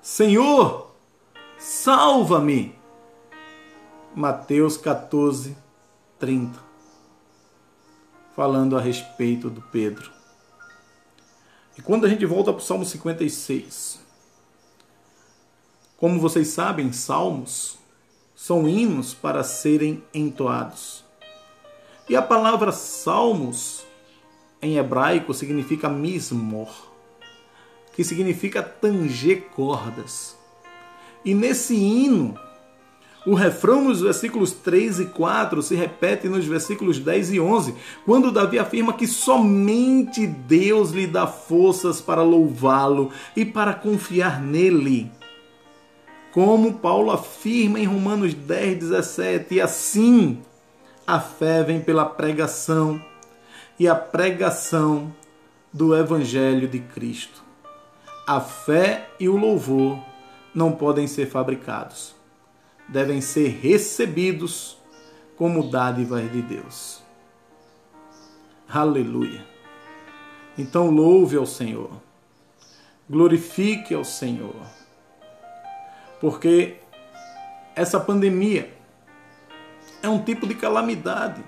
Senhor, 0.01 0.91
salva-me! 1.57 2.75
Mateus 4.15 4.75
14, 4.75 5.55
30. 6.17 6.59
Falando 8.35 8.77
a 8.77 8.81
respeito 8.81 9.49
do 9.49 9.61
Pedro. 9.61 10.18
E 11.79 11.81
quando 11.81 12.05
a 12.05 12.09
gente 12.09 12.25
volta 12.25 12.51
para 12.51 12.61
o 12.61 12.65
Salmo 12.65 12.83
56, 12.83 14.01
como 15.95 16.19
vocês 16.19 16.49
sabem, 16.49 16.91
salmos 16.91 17.77
são 18.35 18.67
hinos 18.67 19.13
para 19.13 19.45
serem 19.45 20.03
entoados. 20.13 21.05
E 22.09 22.17
a 22.17 22.21
palavra 22.21 22.73
salmos 22.73 23.85
em 24.61 24.75
hebraico 24.75 25.33
significa 25.33 25.87
mismor, 25.87 26.67
que 27.93 28.03
significa 28.03 28.61
tanger 28.61 29.43
cordas. 29.55 30.35
E 31.23 31.33
nesse 31.33 31.75
hino, 31.75 32.37
o 33.25 33.33
refrão 33.33 33.83
nos 33.83 34.01
versículos 34.01 34.53
3 34.53 35.01
e 35.01 35.05
4 35.05 35.61
se 35.61 35.75
repete 35.75 36.27
nos 36.29 36.45
versículos 36.45 36.99
10 36.99 37.33
e 37.33 37.39
11, 37.39 37.75
quando 38.05 38.31
Davi 38.31 38.57
afirma 38.57 38.93
que 38.93 39.07
somente 39.07 40.25
Deus 40.25 40.91
lhe 40.91 41.05
dá 41.05 41.27
forças 41.27 41.99
para 41.99 42.23
louvá-lo 42.23 43.11
e 43.35 43.43
para 43.43 43.73
confiar 43.73 44.41
nele. 44.41 45.11
Como 46.31 46.73
Paulo 46.73 47.11
afirma 47.11 47.79
em 47.79 47.85
Romanos 47.85 48.33
10, 48.33 48.79
17, 48.79 49.55
e 49.55 49.61
assim 49.61 50.39
a 51.05 51.19
fé 51.19 51.63
vem 51.63 51.81
pela 51.81 52.05
pregação 52.05 53.03
e 53.79 53.87
a 53.87 53.95
pregação 53.95 55.11
do 55.73 55.95
Evangelho 55.95 56.67
de 56.67 56.79
Cristo. 56.79 57.43
A 58.27 58.39
fé 58.39 59.09
e 59.19 59.27
o 59.27 59.35
louvor 59.35 59.99
não 60.53 60.71
podem 60.71 61.07
ser 61.07 61.25
fabricados, 61.25 62.13
devem 62.91 63.21
ser 63.21 63.49
recebidos 63.61 64.77
como 65.35 65.69
dádivas 65.69 66.31
de 66.31 66.41
Deus. 66.41 67.01
Aleluia. 68.67 69.45
Então 70.57 70.91
louve 70.91 71.37
ao 71.37 71.45
Senhor, 71.45 71.91
glorifique 73.09 73.93
ao 73.93 74.03
Senhor, 74.03 74.55
porque 76.19 76.77
essa 77.75 77.99
pandemia 77.99 78.73
é 80.03 80.09
um 80.09 80.21
tipo 80.21 80.45
de 80.45 80.55
calamidade 80.55 81.43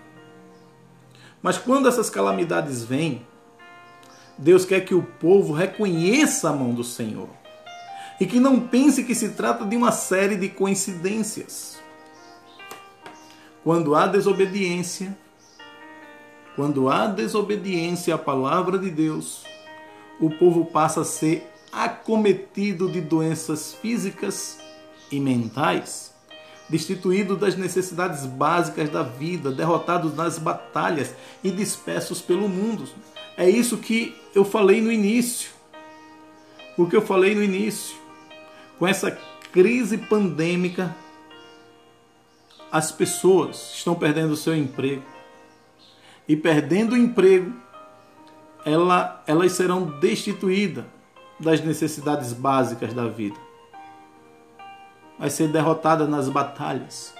mas 1.41 1.58
quando 1.58 1.88
essas 1.88 2.10
calamidades 2.10 2.84
vêm, 2.84 3.25
Deus 4.38 4.63
quer 4.63 4.82
que 4.82 4.93
o 4.93 5.01
povo 5.01 5.54
reconheça 5.54 6.49
a 6.49 6.54
mão 6.54 6.73
do 6.73 6.84
Senhor 6.84 7.30
e 8.21 8.25
que 8.27 8.39
não 8.39 8.60
pense 8.60 9.03
que 9.03 9.15
se 9.15 9.29
trata 9.29 9.65
de 9.65 9.75
uma 9.75 9.91
série 9.91 10.36
de 10.36 10.47
coincidências. 10.47 11.79
Quando 13.63 13.95
há 13.95 14.05
desobediência, 14.05 15.17
quando 16.55 16.88
há 16.88 17.07
desobediência 17.07 18.13
à 18.13 18.19
palavra 18.19 18.77
de 18.77 18.91
Deus, 18.91 19.43
o 20.19 20.29
povo 20.29 20.65
passa 20.65 21.01
a 21.01 21.03
ser 21.03 21.51
acometido 21.71 22.91
de 22.91 23.01
doenças 23.01 23.73
físicas 23.73 24.60
e 25.12 25.19
mentais 25.19 26.13
destituídos 26.69 27.39
das 27.39 27.55
necessidades 27.55 28.27
básicas 28.27 28.88
da 28.88 29.01
vida, 29.01 29.51
derrotados 29.51 30.15
nas 30.15 30.38
batalhas 30.38 31.15
e 31.43 31.49
dispersos 31.49 32.21
pelo 32.21 32.47
mundo. 32.47 32.88
É 33.36 33.49
isso 33.49 33.77
que 33.77 34.15
eu 34.36 34.45
falei 34.45 34.79
no 34.79 34.91
início. 34.91 35.49
O 36.77 36.86
que 36.86 36.95
eu 36.95 37.01
falei 37.01 37.34
no 37.34 37.43
início. 37.43 38.00
Com 38.81 38.87
essa 38.87 39.15
crise 39.51 39.95
pandêmica, 39.95 40.95
as 42.71 42.91
pessoas 42.91 43.75
estão 43.75 43.93
perdendo 43.93 44.31
o 44.31 44.35
seu 44.35 44.55
emprego. 44.55 45.05
E 46.27 46.35
perdendo 46.35 46.93
o 46.93 46.97
emprego, 46.97 47.53
ela, 48.65 49.21
elas 49.27 49.51
serão 49.51 49.99
destituídas 49.99 50.85
das 51.39 51.61
necessidades 51.61 52.33
básicas 52.33 52.91
da 52.91 53.07
vida 53.07 53.37
vai 55.21 55.29
ser 55.29 55.49
derrotada 55.49 56.07
nas 56.07 56.27
batalhas 56.27 57.13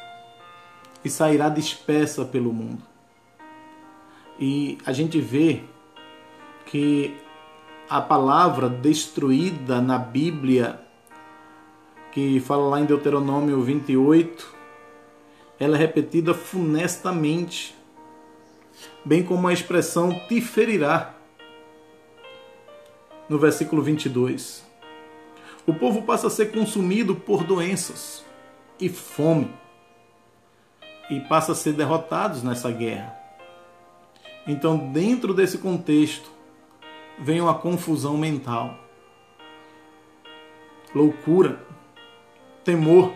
e 1.06 1.10
sairá 1.10 1.50
dispersa 1.50 2.26
pelo 2.26 2.52
mundo. 2.52 2.82
E 4.40 4.80
a 4.84 4.92
gente 4.92 5.22
vê 5.22 5.62
que 6.66 7.16
a 7.88 8.02
palavra 8.02 8.68
destruída 8.68 9.80
na 9.80 10.00
Bíblia, 10.00 10.82
que 12.12 12.40
fala 12.40 12.68
lá 12.68 12.80
em 12.80 12.86
Deuteronômio 12.86 13.62
28, 13.62 14.56
ela 15.60 15.76
é 15.76 15.80
repetida 15.80 16.34
funestamente, 16.34 17.76
bem 19.06 19.24
como 19.24 19.48
a 19.48 19.54
expressão 19.54 20.10
te 20.28 20.42
ferirá, 20.42 21.16
no 23.30 23.38
versículo 23.40 23.82
22 23.82 24.72
o 25.66 25.74
povo 25.74 26.02
passa 26.02 26.28
a 26.28 26.30
ser 26.30 26.52
consumido 26.52 27.16
por 27.16 27.44
doenças 27.44 28.26
e 28.80 28.90
fome 28.90 29.52
e 31.10 31.20
passa 31.22 31.52
a 31.52 31.56
ser 31.56 31.74
derrotados 31.74 32.42
nessa 32.42 32.72
guerra. 32.72 33.16
Então, 34.48 34.78
dentro 34.92 35.34
desse 35.34 35.60
contexto, 35.60 36.32
vem 37.20 37.40
uma 37.40 37.54
confusão 37.54 38.18
mental, 38.18 38.76
loucura, 40.96 41.64
temor, 42.64 43.14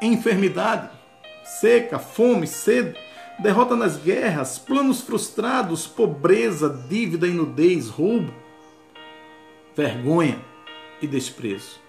enfermidade, 0.00 0.90
seca, 1.44 1.98
fome, 1.98 2.46
sede, 2.46 2.96
derrota 3.38 3.76
nas 3.76 3.96
guerras, 3.96 4.58
planos 4.58 5.00
frustrados, 5.00 5.86
pobreza, 5.86 6.68
dívida 6.88 7.26
e 7.26 7.30
nudez, 7.30 7.88
roubo, 7.88 8.32
vergonha, 9.74 10.38
e 11.02 11.06
desprezo. 11.06 11.80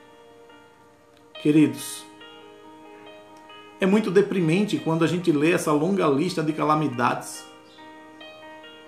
Queridos, 1.41 2.05
é 3.79 3.86
muito 3.86 4.12
deprimente 4.12 4.77
quando 4.77 5.03
a 5.03 5.07
gente 5.07 5.31
lê 5.31 5.51
essa 5.51 5.71
longa 5.71 6.07
lista 6.07 6.43
de 6.43 6.53
calamidades, 6.53 7.43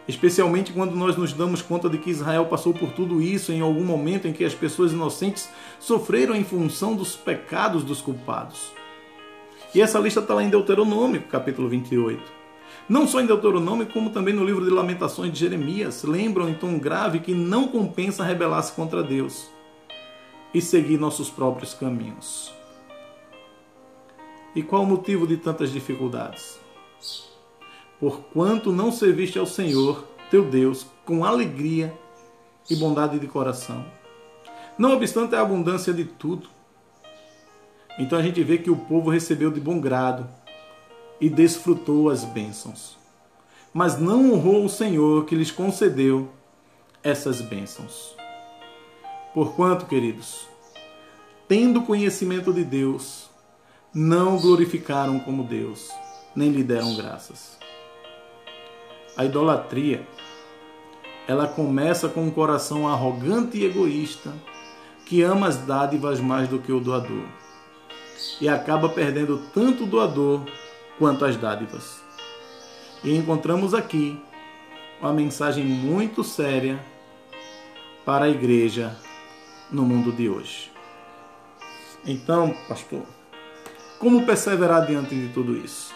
especialmente 0.07 0.73
quando 0.73 0.95
nós 0.95 1.15
nos 1.15 1.33
damos 1.33 1.61
conta 1.61 1.89
de 1.89 1.97
que 1.97 2.09
Israel 2.09 2.45
passou 2.45 2.73
por 2.73 2.91
tudo 2.91 3.21
isso 3.21 3.51
em 3.51 3.61
algum 3.61 3.83
momento 3.83 4.27
em 4.27 4.33
que 4.33 4.43
as 4.43 4.53
pessoas 4.53 4.91
inocentes 4.91 5.49
sofreram 5.79 6.35
em 6.35 6.43
função 6.43 6.95
dos 6.95 7.15
pecados 7.15 7.83
dos 7.83 8.01
culpados. 8.01 8.71
E 9.73 9.81
essa 9.81 9.99
lista 9.99 10.19
está 10.19 10.33
lá 10.33 10.43
em 10.43 10.49
Deuteronômio, 10.49 11.23
capítulo 11.23 11.67
28. 11.67 12.21
Não 12.87 13.07
só 13.07 13.21
em 13.21 13.25
Deuteronômio, 13.25 13.87
como 13.87 14.09
também 14.09 14.33
no 14.33 14.45
livro 14.45 14.63
de 14.63 14.69
Lamentações 14.69 15.31
de 15.31 15.39
Jeremias, 15.39 16.03
lembram 16.03 16.49
em 16.49 16.53
tom 16.53 16.77
grave 16.77 17.19
que 17.19 17.33
não 17.33 17.67
compensa 17.67 18.23
rebelar-se 18.23 18.73
contra 18.73 19.01
Deus 19.01 19.49
e 20.53 20.61
seguir 20.61 20.99
nossos 20.99 21.29
próprios 21.29 21.73
caminhos. 21.73 22.53
E 24.55 24.61
qual 24.61 24.83
o 24.83 24.85
motivo 24.85 25.25
de 25.25 25.37
tantas 25.37 25.71
dificuldades? 25.71 26.59
Porquanto 27.99 28.71
não 28.71 28.91
serviste 28.91 29.39
ao 29.39 29.45
Senhor, 29.45 30.05
teu 30.29 30.43
Deus, 30.43 30.85
com 31.05 31.23
alegria 31.23 31.93
e 32.69 32.75
bondade 32.75 33.19
de 33.19 33.27
coração. 33.27 33.85
Não 34.77 34.93
obstante 34.93 35.35
a 35.35 35.41
abundância 35.41 35.93
de 35.93 36.05
tudo. 36.05 36.49
Então 37.99 38.17
a 38.17 38.23
gente 38.23 38.43
vê 38.43 38.57
que 38.57 38.71
o 38.71 38.75
povo 38.75 39.09
recebeu 39.09 39.51
de 39.51 39.59
bom 39.59 39.79
grado 39.79 40.27
e 41.21 41.29
desfrutou 41.29 42.09
as 42.09 42.23
bênçãos. 42.23 42.97
Mas 43.73 43.97
não 43.97 44.33
honrou 44.33 44.65
o 44.65 44.69
Senhor 44.69 45.25
que 45.25 45.35
lhes 45.35 45.51
concedeu 45.51 46.29
essas 47.03 47.41
bênçãos. 47.41 48.15
Porquanto, 49.33 49.85
queridos, 49.85 50.47
tendo 51.47 51.81
conhecimento 51.81 52.53
de 52.53 52.63
Deus, 52.63 53.29
não 53.93 54.39
glorificaram 54.39 55.19
como 55.19 55.43
Deus, 55.43 55.89
nem 56.35 56.49
lhe 56.49 56.63
deram 56.63 56.95
graças. 56.95 57.62
A 59.15 59.23
idolatria, 59.23 60.07
ela 61.27 61.47
começa 61.47 62.09
com 62.09 62.23
um 62.23 62.31
coração 62.31 62.87
arrogante 62.87 63.57
e 63.57 63.65
egoísta, 63.65 64.33
que 65.05 65.21
ama 65.21 65.47
as 65.47 65.57
dádivas 65.57 66.19
mais 66.19 66.47
do 66.47 66.57
que 66.57 66.71
o 66.71 66.79
doador, 66.79 67.25
e 68.41 68.49
acaba 68.49 68.89
perdendo 68.89 69.37
tanto 69.53 69.83
o 69.83 69.87
doador 69.87 70.41
quanto 70.97 71.25
as 71.25 71.37
dádivas. 71.37 72.01
E 73.03 73.15
encontramos 73.15 73.73
aqui 73.73 74.19
uma 74.99 75.13
mensagem 75.13 75.63
muito 75.63 76.23
séria 76.23 76.79
para 78.03 78.25
a 78.25 78.29
igreja 78.29 78.95
no 79.69 79.83
mundo 79.83 80.11
de 80.11 80.27
hoje. 80.27 80.71
Então, 82.05 82.55
pastor, 82.67 83.03
como 83.99 84.25
perseverar 84.25 84.87
diante 84.87 85.13
de 85.15 85.31
tudo 85.33 85.55
isso? 85.55 85.93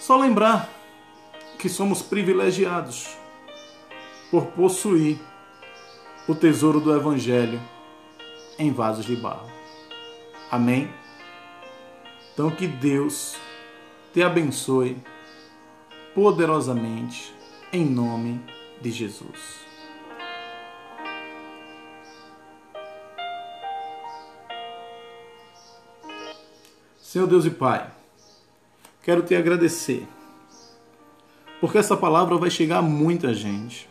Só 0.00 0.18
lembrar 0.18 0.68
que 1.58 1.68
somos 1.68 2.02
privilegiados 2.02 3.16
por 4.30 4.46
possuir 4.46 5.18
o 6.26 6.34
tesouro 6.34 6.80
do 6.80 6.94
Evangelho 6.94 7.60
em 8.58 8.72
vasos 8.72 9.04
de 9.04 9.16
barro. 9.16 9.50
Amém? 10.50 10.92
Então, 12.32 12.50
que 12.50 12.66
Deus 12.66 13.36
te 14.12 14.22
abençoe 14.22 14.96
poderosamente, 16.14 17.34
em 17.72 17.84
nome 17.84 18.40
de 18.80 18.90
Jesus. 18.90 19.64
Senhor 27.00 27.28
Deus 27.28 27.44
e 27.44 27.50
Pai, 27.50 27.88
quero 29.00 29.22
te 29.22 29.36
agradecer, 29.36 30.04
porque 31.64 31.78
essa 31.78 31.96
palavra 31.96 32.36
vai 32.36 32.50
chegar 32.50 32.80
a 32.80 32.82
muita 32.82 33.32
gente. 33.32 33.88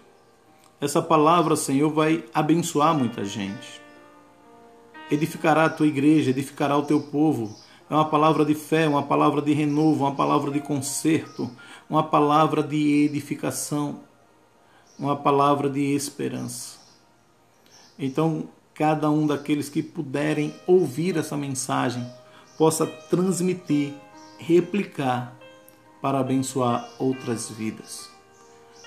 Essa 0.80 1.02
palavra, 1.02 1.56
Senhor, 1.56 1.92
vai 1.92 2.24
abençoar 2.32 2.96
muita 2.96 3.26
gente. 3.26 3.82
Edificará 5.10 5.66
a 5.66 5.70
tua 5.72 5.88
igreja, 5.88 6.30
edificará 6.30 6.78
o 6.78 6.84
teu 6.84 7.02
povo. 7.02 7.52
É 7.90 7.96
uma 7.96 8.06
palavra 8.06 8.46
de 8.46 8.54
fé, 8.54 8.88
uma 8.88 9.02
palavra 9.02 9.42
de 9.42 9.54
renovo, 9.54 10.04
uma 10.04 10.14
palavra 10.14 10.52
de 10.52 10.60
conserto, 10.60 11.50
uma 11.90 12.04
palavra 12.04 12.62
de 12.62 13.06
edificação, 13.06 14.02
uma 15.00 15.16
palavra 15.16 15.68
de 15.68 15.96
esperança. 15.96 16.78
Então, 17.98 18.50
cada 18.76 19.10
um 19.10 19.26
daqueles 19.26 19.68
que 19.68 19.82
puderem 19.82 20.54
ouvir 20.68 21.18
essa 21.18 21.36
mensagem, 21.36 22.08
possa 22.56 22.86
transmitir, 22.86 23.96
replicar 24.38 25.36
para 26.04 26.20
abençoar 26.20 26.90
outras 27.00 27.50
vidas. 27.50 28.10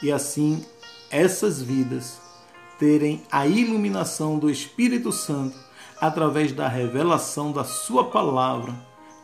E 0.03 0.13
assim, 0.13 0.63
essas 1.11 1.63
vidas 1.63 2.21
terem 2.79 3.23
a 3.33 3.47
iluminação 3.47 4.39
do 4.39 4.51
Espírito 4.51 5.11
Santo 5.11 5.57
através 5.99 6.53
da 6.53 6.69
revelação 6.69 7.53
da 7.53 7.65
Sua 7.65 8.11
palavra 8.11 8.75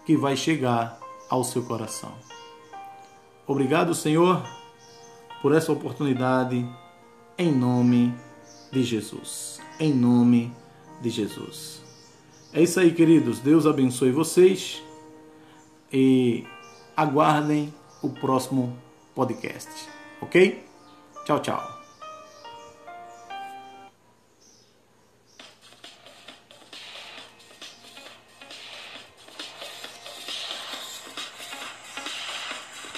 que 0.06 0.16
vai 0.16 0.34
chegar 0.34 0.98
ao 1.28 1.44
seu 1.44 1.62
coração. 1.64 2.14
Obrigado, 3.46 3.94
Senhor, 3.94 4.42
por 5.42 5.54
essa 5.54 5.70
oportunidade, 5.70 6.66
em 7.36 7.52
nome 7.52 8.14
de 8.72 8.82
Jesus. 8.82 9.60
Em 9.78 9.92
nome 9.92 10.50
de 11.02 11.10
Jesus. 11.10 11.82
É 12.54 12.62
isso 12.62 12.80
aí, 12.80 12.90
queridos. 12.94 13.38
Deus 13.38 13.66
abençoe 13.66 14.12
vocês 14.12 14.82
e 15.92 16.46
aguardem 16.96 17.70
o 18.02 18.10
próximo 18.10 18.76
podcast, 19.14 19.70
ok? 20.20 20.64
Tchau, 21.24 21.40
tchau. 21.40 21.71